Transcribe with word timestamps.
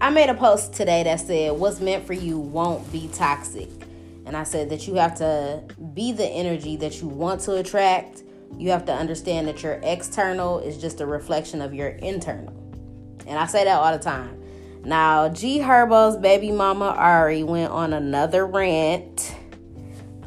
I 0.00 0.10
made 0.10 0.30
a 0.30 0.34
post 0.34 0.74
today 0.74 1.02
that 1.02 1.20
said, 1.20 1.52
What's 1.52 1.80
meant 1.80 2.06
for 2.06 2.12
you 2.12 2.38
won't 2.38 2.90
be 2.92 3.08
toxic. 3.08 3.68
And 4.26 4.36
I 4.36 4.44
said 4.44 4.70
that 4.70 4.86
you 4.86 4.94
have 4.94 5.16
to 5.16 5.64
be 5.94 6.12
the 6.12 6.26
energy 6.26 6.76
that 6.76 7.00
you 7.00 7.08
want 7.08 7.40
to 7.42 7.56
attract. 7.56 8.22
You 8.56 8.70
have 8.70 8.84
to 8.86 8.94
understand 8.94 9.48
that 9.48 9.62
your 9.62 9.80
external 9.82 10.60
is 10.60 10.78
just 10.78 11.00
a 11.00 11.06
reflection 11.06 11.60
of 11.60 11.74
your 11.74 11.88
internal. 11.88 12.54
And 13.26 13.38
I 13.38 13.46
say 13.46 13.64
that 13.64 13.76
all 13.76 13.90
the 13.90 14.02
time. 14.02 14.40
Now, 14.84 15.28
G 15.28 15.58
Herbo's 15.58 16.16
baby 16.16 16.52
mama 16.52 16.86
Ari 16.86 17.42
went 17.42 17.72
on 17.72 17.92
another 17.92 18.46
rant. 18.46 19.34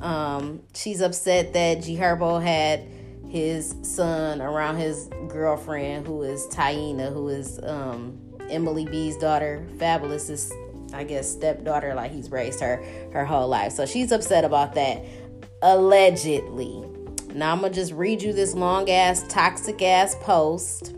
Um, 0.01 0.63
she's 0.75 1.01
upset 1.01 1.53
that 1.53 1.83
G 1.83 1.95
Herbo 1.95 2.41
had 2.41 2.85
his 3.29 3.75
son 3.81 4.41
around 4.41 4.77
his 4.77 5.09
girlfriend, 5.29 6.05
who 6.05 6.23
is 6.23 6.45
Taina, 6.47 7.13
who 7.13 7.29
is 7.29 7.59
um, 7.63 8.19
Emily 8.51 8.85
B's 8.85 9.17
daughter. 9.17 9.65
Fabolous's, 9.77 10.51
I 10.93 11.03
guess, 11.03 11.31
stepdaughter. 11.31 11.95
Like 11.95 12.11
he's 12.11 12.29
raised 12.29 12.59
her 12.59 12.83
her 13.13 13.25
whole 13.25 13.47
life, 13.47 13.71
so 13.71 13.85
she's 13.85 14.11
upset 14.11 14.43
about 14.45 14.75
that. 14.75 15.03
Allegedly. 15.61 16.83
Now 17.33 17.53
I'm 17.53 17.61
gonna 17.61 17.73
just 17.73 17.93
read 17.93 18.21
you 18.21 18.33
this 18.33 18.53
long 18.53 18.89
ass 18.89 19.23
toxic 19.29 19.81
ass 19.81 20.15
post, 20.21 20.93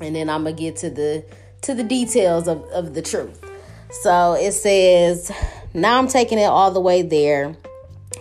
and 0.00 0.16
then 0.16 0.28
I'm 0.28 0.44
gonna 0.44 0.56
get 0.56 0.76
to 0.76 0.90
the 0.90 1.24
to 1.62 1.74
the 1.74 1.84
details 1.84 2.48
of, 2.48 2.62
of 2.70 2.94
the 2.94 3.02
truth. 3.02 3.44
So 3.90 4.34
it 4.34 4.52
says, 4.52 5.30
Now 5.74 5.98
I'm 5.98 6.08
taking 6.08 6.38
it 6.38 6.44
all 6.44 6.70
the 6.70 6.80
way 6.80 7.02
there. 7.02 7.56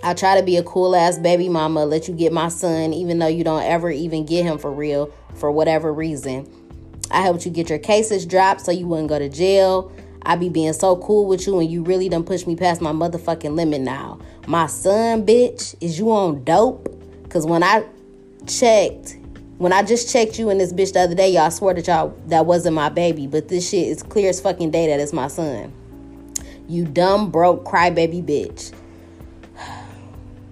I 0.03 0.13
try 0.13 0.39
to 0.39 0.45
be 0.45 0.57
a 0.57 0.63
cool 0.63 0.95
ass 0.95 1.17
baby 1.17 1.49
mama, 1.49 1.85
let 1.85 2.07
you 2.07 2.13
get 2.13 2.31
my 2.31 2.49
son, 2.49 2.93
even 2.93 3.19
though 3.19 3.27
you 3.27 3.43
don't 3.43 3.63
ever 3.63 3.89
even 3.89 4.25
get 4.25 4.45
him 4.45 4.57
for 4.57 4.71
real 4.71 5.13
for 5.35 5.51
whatever 5.51 5.93
reason. 5.93 6.47
I 7.11 7.21
helped 7.21 7.45
you 7.45 7.51
get 7.51 7.69
your 7.69 7.79
cases 7.79 8.25
dropped 8.25 8.61
so 8.61 8.71
you 8.71 8.87
wouldn't 8.87 9.09
go 9.09 9.19
to 9.19 9.29
jail. 9.29 9.91
I 10.23 10.35
be 10.35 10.49
being 10.49 10.73
so 10.73 10.97
cool 10.97 11.25
with 11.25 11.47
you 11.47 11.59
and 11.59 11.71
you 11.71 11.83
really 11.83 12.09
done 12.09 12.23
push 12.23 12.45
me 12.45 12.55
past 12.55 12.81
my 12.81 12.91
motherfucking 12.91 13.55
limit 13.55 13.81
now. 13.81 14.19
My 14.47 14.67
son, 14.67 15.25
bitch, 15.25 15.75
is 15.81 15.97
you 15.97 16.11
on 16.11 16.43
dope? 16.43 16.95
Cause 17.29 17.45
when 17.45 17.63
I 17.63 17.85
checked, 18.47 19.17
when 19.59 19.71
I 19.73 19.83
just 19.83 20.11
checked 20.11 20.39
you 20.39 20.49
and 20.49 20.59
this 20.59 20.73
bitch 20.73 20.93
the 20.93 21.01
other 21.01 21.15
day, 21.15 21.31
y'all 21.31 21.51
swore 21.51 21.73
that 21.73 21.87
y'all 21.87 22.15
that 22.27 22.45
wasn't 22.45 22.75
my 22.75 22.89
baby, 22.89 23.27
but 23.27 23.47
this 23.47 23.69
shit 23.69 23.87
is 23.87 24.03
clear 24.03 24.29
as 24.29 24.41
fucking 24.41 24.71
day 24.71 24.87
that 24.87 24.99
it's 24.99 25.13
my 25.13 25.27
son. 25.27 25.71
You 26.67 26.85
dumb 26.85 27.31
broke 27.31 27.65
crybaby 27.65 28.23
bitch. 28.23 28.73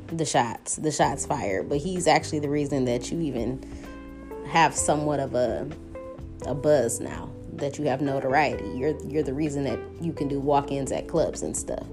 The 0.07 0.23
shots, 0.23 0.77
the 0.77 0.89
shots 0.89 1.25
fired, 1.25 1.67
but 1.67 1.79
he's 1.79 2.07
actually 2.07 2.39
the 2.39 2.47
reason 2.47 2.85
that 2.85 3.11
you 3.11 3.19
even 3.19 3.61
have 4.47 4.73
somewhat 4.73 5.19
of 5.19 5.35
a 5.35 5.69
a 6.45 6.53
buzz 6.53 6.99
now. 6.99 7.31
That 7.53 7.79
you 7.79 7.85
have 7.85 8.01
notoriety. 8.01 8.69
You're 8.77 8.95
you're 9.05 9.23
the 9.23 9.33
reason 9.33 9.63
that 9.63 9.79
you 9.99 10.13
can 10.13 10.27
do 10.27 10.39
walk-ins 10.39 10.91
at 10.91 11.07
clubs 11.07 11.41
and 11.41 11.57
stuff 11.57 11.87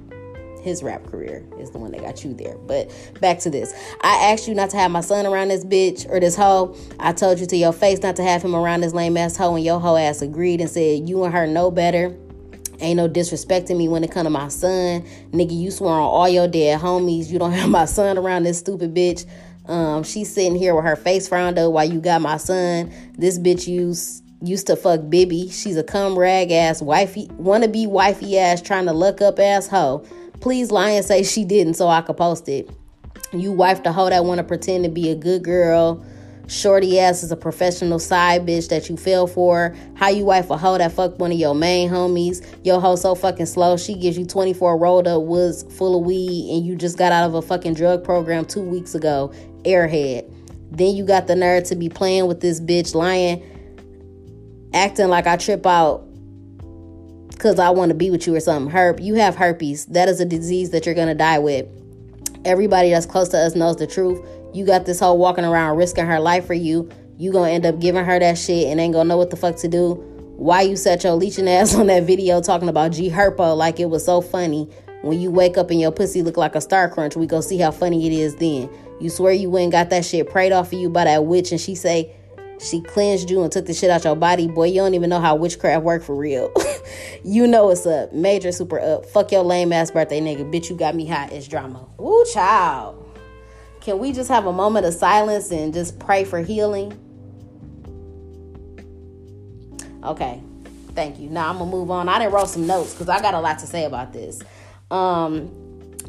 his 0.64 0.82
rap 0.82 1.04
career 1.06 1.44
is 1.58 1.70
the 1.70 1.78
one 1.78 1.92
that 1.92 2.00
got 2.00 2.24
you 2.24 2.32
there. 2.32 2.56
But 2.56 2.90
back 3.20 3.38
to 3.40 3.50
this. 3.50 3.72
I 4.00 4.32
asked 4.32 4.48
you 4.48 4.54
not 4.54 4.70
to 4.70 4.78
have 4.78 4.90
my 4.90 5.02
son 5.02 5.26
around 5.26 5.48
this 5.48 5.64
bitch 5.64 6.08
or 6.08 6.18
this 6.18 6.34
hoe. 6.34 6.74
I 6.98 7.12
told 7.12 7.38
you 7.38 7.46
to 7.46 7.56
your 7.56 7.72
face 7.72 8.02
not 8.02 8.16
to 8.16 8.22
have 8.22 8.42
him 8.42 8.56
around 8.56 8.80
this 8.80 8.94
lame 8.94 9.16
ass 9.16 9.36
hoe, 9.36 9.54
and 9.54 9.64
your 9.64 9.78
hoe 9.78 9.96
ass 9.96 10.22
agreed 10.22 10.60
and 10.60 10.70
said 10.70 11.06
you 11.06 11.22
and 11.24 11.34
her 11.34 11.46
know 11.46 11.70
better. 11.70 12.16
Ain't 12.80 12.96
no 12.96 13.08
disrespecting 13.08 13.76
me 13.76 13.88
when 13.88 14.02
it 14.02 14.10
come 14.10 14.24
to 14.24 14.30
my 14.30 14.48
son. 14.48 15.04
Nigga, 15.30 15.56
you 15.56 15.70
swore 15.70 15.92
on 15.92 16.00
all 16.00 16.28
your 16.28 16.48
dead 16.48 16.80
homies. 16.80 17.30
You 17.30 17.38
don't 17.38 17.52
have 17.52 17.68
my 17.68 17.84
son 17.84 18.18
around 18.18 18.42
this 18.42 18.58
stupid 18.58 18.94
bitch. 18.94 19.26
Um, 19.66 20.02
she's 20.02 20.32
sitting 20.32 20.56
here 20.56 20.74
with 20.74 20.84
her 20.84 20.96
face 20.96 21.28
frowned 21.28 21.58
up 21.58 21.72
while 21.72 21.84
you 21.84 22.00
got 22.00 22.20
my 22.20 22.36
son. 22.38 22.92
This 23.16 23.38
bitch 23.38 23.66
used 23.66 24.23
used 24.46 24.66
to 24.68 24.76
fuck 24.76 25.08
Bibby. 25.08 25.48
She's 25.48 25.76
a 25.76 25.82
cum 25.84 26.18
rag 26.18 26.50
ass 26.50 26.82
wifey 26.82 27.28
wanna 27.36 27.68
be 27.68 27.86
wifey 27.86 28.38
ass 28.38 28.60
trying 28.60 28.86
to 28.86 28.92
look 28.92 29.20
up 29.20 29.38
ass 29.38 29.66
hoe. 29.66 30.04
Please 30.40 30.70
lie 30.70 30.90
and 30.90 31.04
say 31.04 31.22
she 31.22 31.44
didn't 31.44 31.74
so 31.74 31.88
I 31.88 32.02
could 32.02 32.16
post 32.16 32.48
it. 32.48 32.70
You 33.32 33.52
wife 33.52 33.82
the 33.82 33.92
hoe 33.92 34.10
that 34.10 34.24
want 34.24 34.38
to 34.38 34.44
pretend 34.44 34.84
to 34.84 34.90
be 34.90 35.10
a 35.10 35.14
good 35.14 35.42
girl. 35.42 36.04
Shorty 36.46 37.00
ass 37.00 37.22
is 37.22 37.32
a 37.32 37.36
professional 37.36 37.98
side 37.98 38.46
bitch 38.46 38.68
that 38.68 38.90
you 38.90 38.96
fell 38.96 39.26
for. 39.26 39.74
How 39.94 40.08
you 40.08 40.24
wife 40.24 40.50
a 40.50 40.56
hoe 40.58 40.76
that 40.76 40.92
fucked 40.92 41.18
one 41.18 41.32
of 41.32 41.38
your 41.38 41.54
main 41.54 41.88
homies. 41.88 42.44
Your 42.64 42.80
hoe 42.80 42.96
so 42.96 43.14
fucking 43.14 43.46
slow. 43.46 43.76
She 43.76 43.94
gives 43.94 44.18
you 44.18 44.26
24 44.26 44.76
rolled 44.76 45.08
up 45.08 45.22
woods 45.22 45.62
full 45.76 45.98
of 45.98 46.04
weed 46.04 46.54
and 46.54 46.66
you 46.66 46.76
just 46.76 46.98
got 46.98 47.12
out 47.12 47.24
of 47.24 47.34
a 47.34 47.42
fucking 47.42 47.74
drug 47.74 48.04
program 48.04 48.44
two 48.44 48.62
weeks 48.62 48.94
ago. 48.94 49.32
Airhead. 49.64 50.30
Then 50.70 50.94
you 50.94 51.04
got 51.04 51.26
the 51.26 51.36
nerve 51.36 51.64
to 51.64 51.76
be 51.76 51.88
playing 51.88 52.26
with 52.26 52.40
this 52.40 52.60
bitch 52.60 52.94
lying, 52.94 53.42
acting 54.74 55.08
like 55.08 55.26
I 55.26 55.36
trip 55.36 55.64
out 55.64 56.04
because 57.30 57.58
I 57.58 57.70
want 57.70 57.90
to 57.90 57.94
be 57.94 58.10
with 58.10 58.26
you 58.26 58.34
or 58.34 58.40
something. 58.40 58.72
Herp, 58.72 59.02
you 59.02 59.14
have 59.14 59.36
herpes. 59.36 59.86
That 59.86 60.08
is 60.08 60.20
a 60.20 60.24
disease 60.24 60.70
that 60.70 60.84
you're 60.84 60.94
going 60.94 61.08
to 61.08 61.14
die 61.14 61.38
with. 61.38 61.66
Everybody 62.44 62.90
that's 62.90 63.06
close 63.06 63.28
to 63.30 63.38
us 63.38 63.54
knows 63.54 63.76
the 63.76 63.86
truth. 63.86 64.20
You 64.52 64.66
got 64.66 64.84
this 64.84 65.00
whole 65.00 65.18
walking 65.18 65.44
around 65.44 65.76
risking 65.76 66.06
her 66.06 66.20
life 66.20 66.46
for 66.46 66.54
you. 66.54 66.90
You 67.16 67.32
gonna 67.32 67.50
end 67.50 67.64
up 67.64 67.80
giving 67.80 68.04
her 68.04 68.18
that 68.18 68.38
shit 68.38 68.68
and 68.68 68.80
ain't 68.80 68.92
gonna 68.92 69.08
know 69.08 69.16
what 69.16 69.30
the 69.30 69.36
fuck 69.36 69.56
to 69.56 69.68
do. 69.68 69.94
Why 70.36 70.62
you 70.62 70.76
set 70.76 71.04
your 71.04 71.14
leeching 71.14 71.48
ass 71.48 71.74
on 71.76 71.86
that 71.86 72.04
video 72.04 72.40
talking 72.40 72.68
about 72.68 72.92
G 72.92 73.08
Herpo 73.08 73.56
like 73.56 73.80
it 73.80 73.86
was 73.86 74.04
so 74.04 74.20
funny. 74.20 74.68
When 75.02 75.20
you 75.20 75.30
wake 75.30 75.58
up 75.58 75.70
and 75.70 75.80
your 75.80 75.92
pussy 75.92 76.22
look 76.22 76.36
like 76.36 76.54
a 76.54 76.60
star 76.60 76.88
crunch, 76.88 77.14
we 77.14 77.26
go 77.26 77.40
see 77.40 77.58
how 77.58 77.70
funny 77.70 78.06
it 78.06 78.12
is 78.12 78.36
then. 78.36 78.70
You 79.00 79.10
swear 79.10 79.32
you 79.32 79.50
went 79.50 79.72
got 79.72 79.90
that 79.90 80.04
shit 80.04 80.30
prayed 80.30 80.52
off 80.52 80.72
of 80.72 80.78
you 80.78 80.88
by 80.88 81.04
that 81.04 81.24
witch 81.24 81.50
and 81.50 81.60
she 81.60 81.74
say 81.74 82.14
she 82.60 82.80
cleansed 82.80 83.30
you 83.30 83.42
and 83.42 83.52
took 83.52 83.66
the 83.66 83.74
shit 83.74 83.90
out 83.90 84.04
your 84.04 84.16
body. 84.16 84.46
Boy, 84.46 84.68
you 84.68 84.76
don't 84.76 84.94
even 84.94 85.10
know 85.10 85.20
how 85.20 85.34
witchcraft 85.36 85.82
work 85.82 86.02
for 86.02 86.14
real. 86.14 86.52
you 87.24 87.46
know 87.46 87.70
it's 87.70 87.86
up. 87.86 88.12
Major 88.12 88.52
super 88.52 88.80
up. 88.80 89.06
Fuck 89.06 89.32
your 89.32 89.42
lame 89.42 89.72
ass 89.72 89.90
birthday 89.90 90.20
nigga. 90.20 90.50
Bitch, 90.52 90.70
you 90.70 90.76
got 90.76 90.94
me 90.94 91.06
hot. 91.06 91.32
It's 91.32 91.48
drama. 91.48 91.86
Ooh, 92.00 92.24
child. 92.32 93.00
Can 93.80 93.98
we 93.98 94.12
just 94.12 94.30
have 94.30 94.46
a 94.46 94.52
moment 94.52 94.86
of 94.86 94.94
silence 94.94 95.50
and 95.50 95.74
just 95.74 95.98
pray 95.98 96.24
for 96.24 96.40
healing? 96.40 96.98
Okay. 100.02 100.42
Thank 100.94 101.18
you. 101.18 101.28
Now 101.28 101.50
I'm 101.50 101.58
gonna 101.58 101.70
move 101.70 101.90
on. 101.90 102.08
I 102.08 102.18
didn't 102.18 102.32
wrote 102.32 102.48
some 102.48 102.66
notes 102.66 102.92
because 102.92 103.08
I 103.08 103.20
got 103.20 103.34
a 103.34 103.40
lot 103.40 103.58
to 103.58 103.66
say 103.66 103.84
about 103.84 104.12
this. 104.12 104.40
Um, 104.90 105.50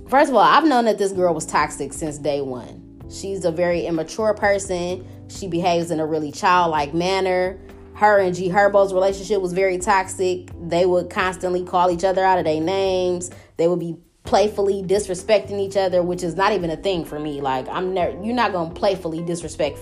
first 0.08 0.30
of 0.30 0.36
all, 0.36 0.42
I've 0.42 0.66
known 0.66 0.86
that 0.86 0.98
this 0.98 1.12
girl 1.12 1.34
was 1.34 1.46
toxic 1.46 1.92
since 1.92 2.18
day 2.18 2.42
one. 2.42 3.02
She's 3.10 3.46
a 3.46 3.52
very 3.52 3.86
immature 3.86 4.34
person. 4.34 5.08
She 5.28 5.48
behaves 5.48 5.92
in 5.92 6.00
a 6.00 6.06
really 6.06 6.32
childlike 6.32 6.94
manner. 6.94 7.60
Her 7.96 8.20
and 8.20 8.36
G 8.36 8.50
Herbo's 8.50 8.94
relationship 8.94 9.42
was 9.42 9.54
very 9.54 9.78
toxic. 9.78 10.50
They 10.68 10.86
would 10.86 11.10
constantly 11.10 11.64
call 11.64 11.90
each 11.90 12.04
other 12.04 12.24
out 12.24 12.38
of 12.38 12.46
their 12.46 12.60
names. 12.60 13.32
They 13.58 13.68
would 13.68 13.80
be 13.80 13.98
playfully 14.26 14.84
disrespecting 14.84 15.60
each 15.60 15.78
other, 15.78 16.02
which 16.04 16.24
is 16.24 16.36
not 16.36 16.52
even 16.52 16.70
a 16.70 16.76
thing 16.76 17.06
for 17.06 17.20
me. 17.20 17.42
Like 17.42 17.68
I'm 17.70 17.94
never 17.94 18.12
you're 18.24 18.36
not 18.36 18.52
gonna 18.52 18.74
playfully 18.74 19.24
disrespect 19.24 19.78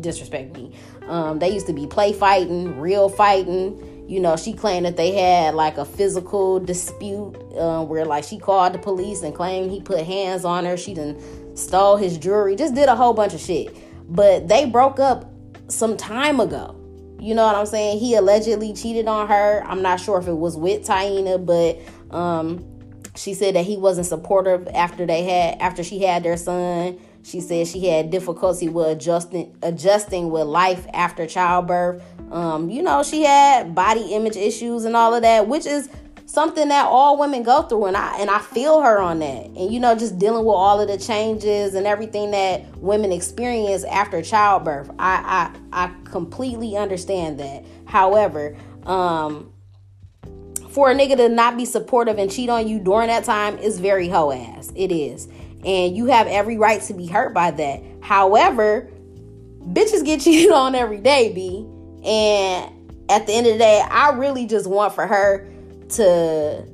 disrespect 0.00 0.56
me. 0.56 0.72
Um, 1.08 1.38
they 1.38 1.50
used 1.50 1.66
to 1.66 1.72
be 1.72 1.86
play 1.86 2.12
fighting, 2.12 2.78
real 2.80 3.08
fighting. 3.08 4.06
You 4.08 4.20
know, 4.20 4.36
she 4.36 4.54
claimed 4.54 4.86
that 4.86 4.96
they 4.96 5.12
had 5.12 5.54
like 5.54 5.76
a 5.76 5.84
physical 5.84 6.60
dispute 6.60 7.36
uh, 7.58 7.84
where 7.84 8.06
like 8.06 8.24
she 8.24 8.38
called 8.38 8.72
the 8.72 8.78
police 8.78 9.22
and 9.22 9.34
claimed 9.34 9.70
he 9.70 9.82
put 9.82 10.06
hands 10.06 10.44
on 10.46 10.64
her. 10.64 10.76
She 10.78 10.94
done 10.94 11.20
stole 11.54 11.96
his 11.96 12.16
jewelry, 12.16 12.56
just 12.56 12.74
did 12.74 12.88
a 12.88 12.96
whole 12.96 13.12
bunch 13.12 13.34
of 13.34 13.40
shit. 13.40 13.76
But 14.08 14.48
they 14.48 14.64
broke 14.66 14.98
up 14.98 15.30
some 15.68 15.96
time 15.96 16.40
ago. 16.40 16.74
You 17.20 17.34
know 17.34 17.44
what 17.46 17.56
I'm 17.56 17.66
saying? 17.66 17.98
He 17.98 18.14
allegedly 18.14 18.72
cheated 18.72 19.06
on 19.08 19.28
her. 19.28 19.62
I'm 19.66 19.82
not 19.82 20.00
sure 20.00 20.18
if 20.18 20.28
it 20.28 20.36
was 20.36 20.56
with 20.56 20.86
Taina, 20.86 21.44
but 21.44 22.16
um, 22.16 22.64
She 23.18 23.34
said 23.34 23.56
that 23.56 23.64
he 23.64 23.76
wasn't 23.76 24.06
supportive 24.06 24.68
after 24.68 25.04
they 25.04 25.24
had 25.24 25.58
after 25.60 25.82
she 25.82 26.00
had 26.02 26.22
their 26.22 26.36
son. 26.36 26.98
She 27.24 27.40
said 27.40 27.66
she 27.66 27.86
had 27.86 28.10
difficulty 28.10 28.68
with 28.68 28.86
adjusting 28.86 29.56
adjusting 29.62 30.30
with 30.30 30.46
life 30.46 30.86
after 30.94 31.26
childbirth. 31.26 32.02
Um, 32.30 32.70
you 32.70 32.82
know, 32.82 33.02
she 33.02 33.24
had 33.24 33.74
body 33.74 34.12
image 34.14 34.36
issues 34.36 34.84
and 34.84 34.94
all 34.94 35.14
of 35.14 35.22
that, 35.22 35.48
which 35.48 35.66
is 35.66 35.88
something 36.28 36.68
that 36.68 36.84
all 36.86 37.18
women 37.18 37.42
go 37.42 37.62
through 37.62 37.86
and 37.86 37.96
I 37.96 38.18
and 38.18 38.30
I 38.30 38.38
feel 38.38 38.82
her 38.82 39.00
on 39.00 39.18
that. 39.20 39.46
And 39.46 39.72
you 39.72 39.80
know, 39.80 39.94
just 39.94 40.18
dealing 40.18 40.44
with 40.44 40.54
all 40.54 40.80
of 40.80 40.86
the 40.86 40.98
changes 40.98 41.74
and 41.74 41.86
everything 41.86 42.30
that 42.32 42.76
women 42.76 43.12
experience 43.12 43.82
after 43.84 44.22
childbirth. 44.22 44.90
I 44.98 45.50
I, 45.72 45.86
I 45.86 45.94
completely 46.04 46.76
understand 46.76 47.40
that. 47.40 47.64
However, 47.86 48.56
um 48.84 49.52
for 50.70 50.90
a 50.90 50.94
nigga 50.94 51.16
to 51.16 51.28
not 51.30 51.56
be 51.56 51.64
supportive 51.64 52.18
and 52.18 52.30
cheat 52.30 52.50
on 52.50 52.68
you 52.68 52.78
during 52.78 53.08
that 53.08 53.24
time 53.24 53.56
is 53.58 53.80
very 53.80 54.08
hoe 54.08 54.30
ass. 54.30 54.70
It 54.76 54.92
is. 54.92 55.26
And 55.64 55.96
you 55.96 56.06
have 56.06 56.26
every 56.26 56.58
right 56.58 56.80
to 56.82 56.94
be 56.94 57.06
hurt 57.06 57.32
by 57.32 57.50
that. 57.52 57.82
However, 58.02 58.90
bitches 59.72 60.04
get 60.04 60.20
cheated 60.24 60.52
on 60.52 60.74
every 60.74 61.00
day, 61.00 61.32
B. 61.32 61.66
And 62.04 62.70
at 63.08 63.26
the 63.26 63.32
end 63.32 63.46
of 63.46 63.54
the 63.54 63.58
day, 63.58 63.82
I 63.90 64.10
really 64.10 64.46
just 64.46 64.66
want 64.66 64.94
for 64.94 65.06
her 65.06 65.48
to 65.90 66.64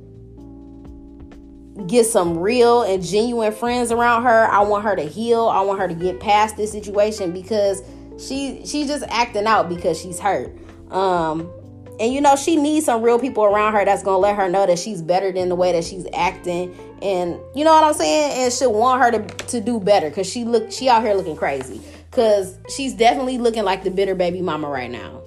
get 1.87 2.05
some 2.05 2.37
real 2.37 2.83
and 2.83 3.03
genuine 3.03 3.51
friends 3.51 3.91
around 3.91 4.23
her. 4.23 4.45
I 4.45 4.61
want 4.61 4.83
her 4.85 4.95
to 4.95 5.03
heal. 5.03 5.47
I 5.47 5.61
want 5.61 5.79
her 5.79 5.87
to 5.87 5.93
get 5.93 6.19
past 6.19 6.57
this 6.57 6.71
situation 6.71 7.31
because 7.31 7.81
she 8.17 8.65
she's 8.65 8.87
just 8.87 9.03
acting 9.09 9.45
out 9.45 9.69
because 9.69 9.99
she's 9.99 10.19
hurt. 10.19 10.55
Um 10.91 11.51
and 11.99 12.13
you 12.13 12.21
know 12.21 12.35
she 12.35 12.55
needs 12.55 12.85
some 12.85 13.01
real 13.01 13.19
people 13.19 13.43
around 13.43 13.73
her 13.73 13.85
that's 13.85 14.03
gonna 14.03 14.17
let 14.17 14.35
her 14.35 14.49
know 14.49 14.65
that 14.65 14.79
she's 14.79 15.01
better 15.01 15.31
than 15.31 15.49
the 15.49 15.55
way 15.55 15.71
that 15.71 15.83
she's 15.83 16.05
acting 16.13 16.75
and 17.01 17.39
you 17.55 17.63
know 17.63 17.73
what 17.73 17.83
i'm 17.83 17.93
saying 17.93 18.43
and 18.43 18.53
she'll 18.53 18.73
want 18.73 19.01
her 19.01 19.11
to, 19.11 19.45
to 19.45 19.61
do 19.61 19.79
better 19.79 20.09
because 20.09 20.29
she 20.29 20.43
look 20.43 20.71
she 20.71 20.89
out 20.89 21.01
here 21.03 21.13
looking 21.13 21.35
crazy 21.35 21.81
because 22.09 22.57
she's 22.69 22.93
definitely 22.93 23.37
looking 23.37 23.63
like 23.63 23.83
the 23.83 23.91
bitter 23.91 24.15
baby 24.15 24.41
mama 24.41 24.67
right 24.67 24.91
now 24.91 25.21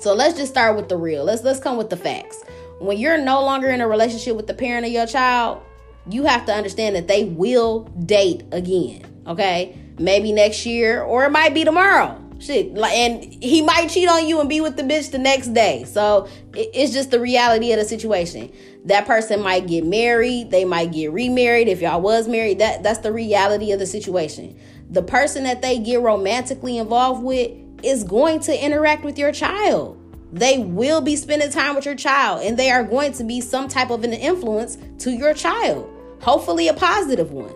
so 0.00 0.14
let's 0.14 0.36
just 0.36 0.50
start 0.50 0.76
with 0.76 0.88
the 0.88 0.96
real 0.96 1.24
let's 1.24 1.42
let's 1.42 1.60
come 1.60 1.76
with 1.76 1.90
the 1.90 1.96
facts 1.96 2.42
when 2.82 2.98
you're 2.98 3.18
no 3.18 3.42
longer 3.42 3.70
in 3.70 3.80
a 3.80 3.88
relationship 3.88 4.36
with 4.36 4.46
the 4.46 4.54
parent 4.54 4.86
of 4.86 4.92
your 4.92 5.06
child 5.06 5.62
you 6.08 6.24
have 6.24 6.44
to 6.46 6.52
understand 6.52 6.96
that 6.96 7.06
they 7.08 7.24
will 7.24 7.80
date 8.06 8.42
again 8.52 9.04
okay 9.26 9.76
maybe 9.98 10.32
next 10.32 10.66
year 10.66 11.02
or 11.02 11.24
it 11.24 11.30
might 11.30 11.54
be 11.54 11.64
tomorrow 11.64 12.18
Shit, 12.42 12.74
like, 12.74 12.92
and 12.94 13.22
he 13.40 13.62
might 13.62 13.88
cheat 13.88 14.08
on 14.08 14.26
you 14.26 14.40
and 14.40 14.48
be 14.48 14.60
with 14.60 14.76
the 14.76 14.82
bitch 14.82 15.12
the 15.12 15.18
next 15.18 15.54
day. 15.54 15.84
So 15.84 16.28
it's 16.52 16.92
just 16.92 17.12
the 17.12 17.20
reality 17.20 17.70
of 17.70 17.78
the 17.78 17.84
situation. 17.84 18.50
That 18.86 19.06
person 19.06 19.40
might 19.42 19.68
get 19.68 19.86
married, 19.86 20.50
they 20.50 20.64
might 20.64 20.90
get 20.90 21.12
remarried. 21.12 21.68
If 21.68 21.80
y'all 21.80 22.00
was 22.00 22.26
married, 22.26 22.58
that 22.58 22.82
that's 22.82 22.98
the 22.98 23.12
reality 23.12 23.70
of 23.70 23.78
the 23.78 23.86
situation. 23.86 24.58
The 24.90 25.04
person 25.04 25.44
that 25.44 25.62
they 25.62 25.78
get 25.78 26.00
romantically 26.00 26.78
involved 26.78 27.22
with 27.22 27.52
is 27.84 28.02
going 28.02 28.40
to 28.40 28.64
interact 28.64 29.04
with 29.04 29.18
your 29.18 29.30
child. 29.30 30.01
They 30.32 30.58
will 30.58 31.00
be 31.00 31.16
spending 31.16 31.50
time 31.50 31.74
with 31.74 31.84
your 31.84 31.94
child, 31.94 32.42
and 32.42 32.58
they 32.58 32.70
are 32.70 32.82
going 32.82 33.12
to 33.14 33.24
be 33.24 33.40
some 33.40 33.68
type 33.68 33.90
of 33.90 34.02
an 34.04 34.12
influence 34.12 34.78
to 34.98 35.10
your 35.10 35.34
child. 35.34 35.88
Hopefully, 36.22 36.68
a 36.68 36.74
positive 36.74 37.32
one 37.32 37.52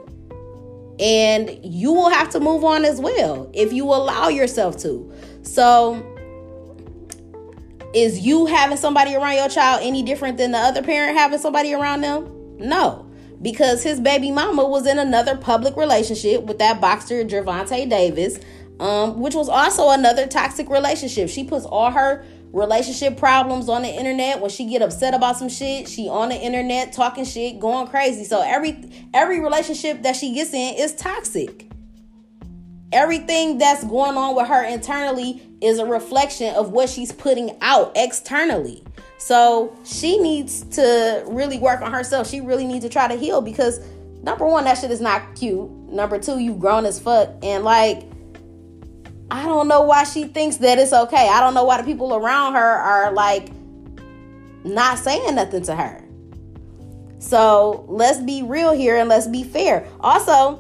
and 0.99 1.59
you 1.63 1.93
will 1.93 2.09
have 2.09 2.31
to 2.31 2.41
move 2.41 2.65
on 2.65 2.85
as 2.85 3.01
well 3.01 3.51
if 3.53 3.73
you 3.73 3.85
allow 3.85 4.29
yourself 4.29 4.77
to. 4.79 5.13
So, 5.43 6.03
is 7.95 8.21
you 8.21 8.47
having 8.47 8.77
somebody 8.77 9.15
around 9.15 9.37
your 9.37 9.49
child 9.49 9.81
any 9.83 10.03
different 10.03 10.39
than 10.39 10.53
the 10.53 10.59
other 10.59 10.83
parent 10.83 11.17
having 11.17 11.39
somebody 11.39 11.75
around 11.75 12.01
them? 12.01 12.57
No, 12.59 13.07
because 13.43 13.83
his 13.83 14.01
baby 14.01 14.31
mama 14.31 14.67
was 14.67 14.87
in 14.87 14.99
another 14.99 15.37
public 15.37 15.77
relationship 15.77 16.45
with 16.45 16.59
that 16.59 16.81
boxer 16.81 17.25
Gervonta 17.25 17.89
Davis, 17.89 18.39
um, 18.81 19.21
which 19.21 19.35
was 19.35 19.49
also 19.49 19.91
another 19.91 20.27
toxic 20.27 20.69
relationship. 20.71 21.29
She 21.29 21.45
puts 21.45 21.67
all 21.67 21.91
her 21.91 22.25
relationship 22.53 23.17
problems 23.17 23.69
on 23.69 23.83
the 23.83 23.89
internet 23.89 24.41
when 24.41 24.51
she 24.51 24.67
get 24.67 24.83
upset 24.83 25.15
about 25.15 25.37
some 25.37 25.49
shit 25.49 25.89
she 25.89 26.09
on 26.09 26.31
the 26.31 26.37
internet 26.37 26.93
talking 26.93 27.25
shit 27.25 27.61
going 27.61 27.87
crazy. 27.89 28.25
So 28.25 28.43
every 28.43 28.91
every 29.13 29.41
relationship 29.41 30.03
that 30.03 30.17
she 30.17 30.35
gets 30.35 30.55
in 30.55 30.75
is 30.77 30.95
toxic. 30.95 31.71
Everything 32.93 33.59
that's 33.59 33.85
going 33.85 34.17
on 34.17 34.37
with 34.37 34.47
her 34.47 34.65
internally 34.65 35.43
is 35.61 35.79
a 35.79 35.85
reflection 35.85 36.55
of 36.55 36.71
what 36.71 36.89
she's 36.89 37.13
putting 37.13 37.57
out 37.61 37.93
externally. 37.97 38.83
So 39.19 39.77
she 39.85 40.19
needs 40.19 40.63
to 40.77 41.25
really 41.27 41.59
work 41.59 41.83
on 41.83 41.93
herself. 41.93 42.29
She 42.29 42.41
really 42.41 42.67
needs 42.67 42.85
to 42.85 42.89
try 42.89 43.09
to 43.09 43.15
heal 43.17 43.43
because 43.43 43.81
number 44.23 44.47
one 44.47 44.65
that 44.65 44.79
shit 44.79 44.91
is 44.91 45.01
not 45.01 45.35
cute. 45.35 45.69
Number 45.89 46.19
two 46.19 46.39
you've 46.39 46.61
grown 46.61 46.87
as 46.87 47.01
fuck. 47.01 47.31
And 47.43 47.65
like 47.65 48.05
I 49.31 49.45
don't 49.45 49.69
know 49.69 49.83
why 49.83 50.05
she 50.05 50.25
thinks 50.25 50.59
that 50.59 50.79
it's 50.79 50.93
okay. 50.93 51.29
I 51.29 51.41
don't 51.41 51.55
know 51.55 51.65
why 51.65 51.79
the 51.79 51.85
people 51.85 52.15
around 52.15 52.55
her 52.55 52.61
are 52.61 53.13
like 53.13 53.51
not 54.65 54.99
saying 54.99 55.35
nothing 55.35 55.63
to 55.65 55.75
her. 55.75 56.03
So 57.19 57.85
let's 57.89 58.21
be 58.21 58.43
real 58.43 58.73
here 58.73 58.97
and 58.97 59.09
let's 59.09 59.27
be 59.27 59.43
fair. 59.43 59.87
Also, 60.01 60.59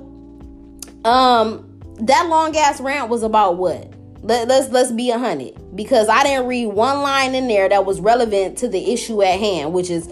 um, 1.04 1.80
that 2.00 2.26
long 2.28 2.56
ass 2.56 2.80
rant 2.80 3.08
was 3.08 3.22
about 3.22 3.56
what? 3.56 3.92
Let, 4.22 4.48
let's 4.48 4.70
let's 4.70 4.90
be 4.90 5.10
a 5.10 5.18
hundred 5.18 5.76
because 5.76 6.08
I 6.08 6.24
didn't 6.24 6.46
read 6.46 6.66
one 6.66 7.02
line 7.02 7.34
in 7.34 7.46
there 7.46 7.68
that 7.68 7.84
was 7.84 8.00
relevant 8.00 8.58
to 8.58 8.68
the 8.68 8.92
issue 8.92 9.22
at 9.22 9.38
hand, 9.38 9.72
which 9.72 9.90
is, 9.90 10.08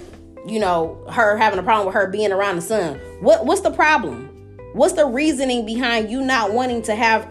you 0.46 0.60
know, 0.60 1.04
her 1.10 1.36
having 1.36 1.58
a 1.58 1.62
problem 1.62 1.86
with 1.86 1.94
her 1.94 2.06
being 2.06 2.30
around 2.30 2.56
the 2.56 2.62
son. 2.62 3.00
What 3.20 3.44
what's 3.44 3.62
the 3.62 3.72
problem? 3.72 4.30
What's 4.74 4.94
the 4.94 5.06
reasoning 5.06 5.66
behind 5.66 6.10
you 6.10 6.20
not 6.20 6.52
wanting 6.52 6.82
to 6.82 6.94
have 6.94 7.28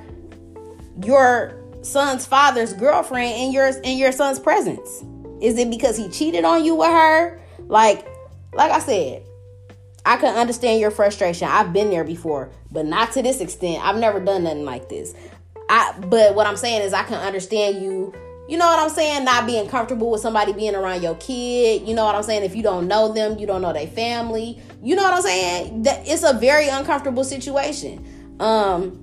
your 1.01 1.59
son's 1.81 2.25
father's 2.25 2.73
girlfriend 2.73 3.35
in 3.35 3.51
your 3.51 3.67
in 3.83 3.97
your 3.97 4.11
son's 4.11 4.39
presence? 4.39 5.03
Is 5.41 5.57
it 5.57 5.69
because 5.69 5.97
he 5.97 6.09
cheated 6.09 6.45
on 6.45 6.63
you 6.63 6.75
with 6.75 6.89
her? 6.89 7.41
Like 7.67 8.07
like 8.53 8.71
I 8.71 8.79
said, 8.79 9.23
I 10.05 10.17
can 10.17 10.35
understand 10.35 10.79
your 10.79 10.91
frustration. 10.91 11.47
I've 11.49 11.73
been 11.73 11.89
there 11.89 12.03
before, 12.03 12.51
but 12.71 12.85
not 12.85 13.11
to 13.13 13.21
this 13.21 13.41
extent. 13.41 13.83
I've 13.83 13.97
never 13.97 14.19
done 14.19 14.43
nothing 14.43 14.65
like 14.65 14.89
this. 14.89 15.13
I 15.69 15.93
but 16.09 16.35
what 16.35 16.47
I'm 16.47 16.57
saying 16.57 16.81
is 16.81 16.93
I 16.93 17.03
can 17.03 17.19
understand 17.19 17.81
you 17.81 18.13
you 18.47 18.57
know 18.57 18.65
what 18.65 18.77
I'm 18.77 18.89
saying? 18.89 19.23
Not 19.23 19.45
being 19.45 19.69
comfortable 19.69 20.11
with 20.11 20.19
somebody 20.19 20.51
being 20.51 20.75
around 20.75 21.01
your 21.01 21.15
kid. 21.15 21.87
You 21.87 21.95
know 21.95 22.03
what 22.03 22.15
I'm 22.15 22.23
saying? 22.23 22.43
If 22.43 22.55
you 22.55 22.61
don't 22.61 22.87
know 22.87 23.13
them, 23.13 23.39
you 23.39 23.47
don't 23.47 23.61
know 23.61 23.71
their 23.71 23.87
family. 23.87 24.61
You 24.81 24.95
know 24.97 25.03
what 25.03 25.13
I'm 25.13 25.21
saying? 25.21 25.83
That 25.83 26.05
it's 26.05 26.23
a 26.23 26.33
very 26.33 26.67
uncomfortable 26.67 27.23
situation. 27.23 28.05
Um, 28.41 28.99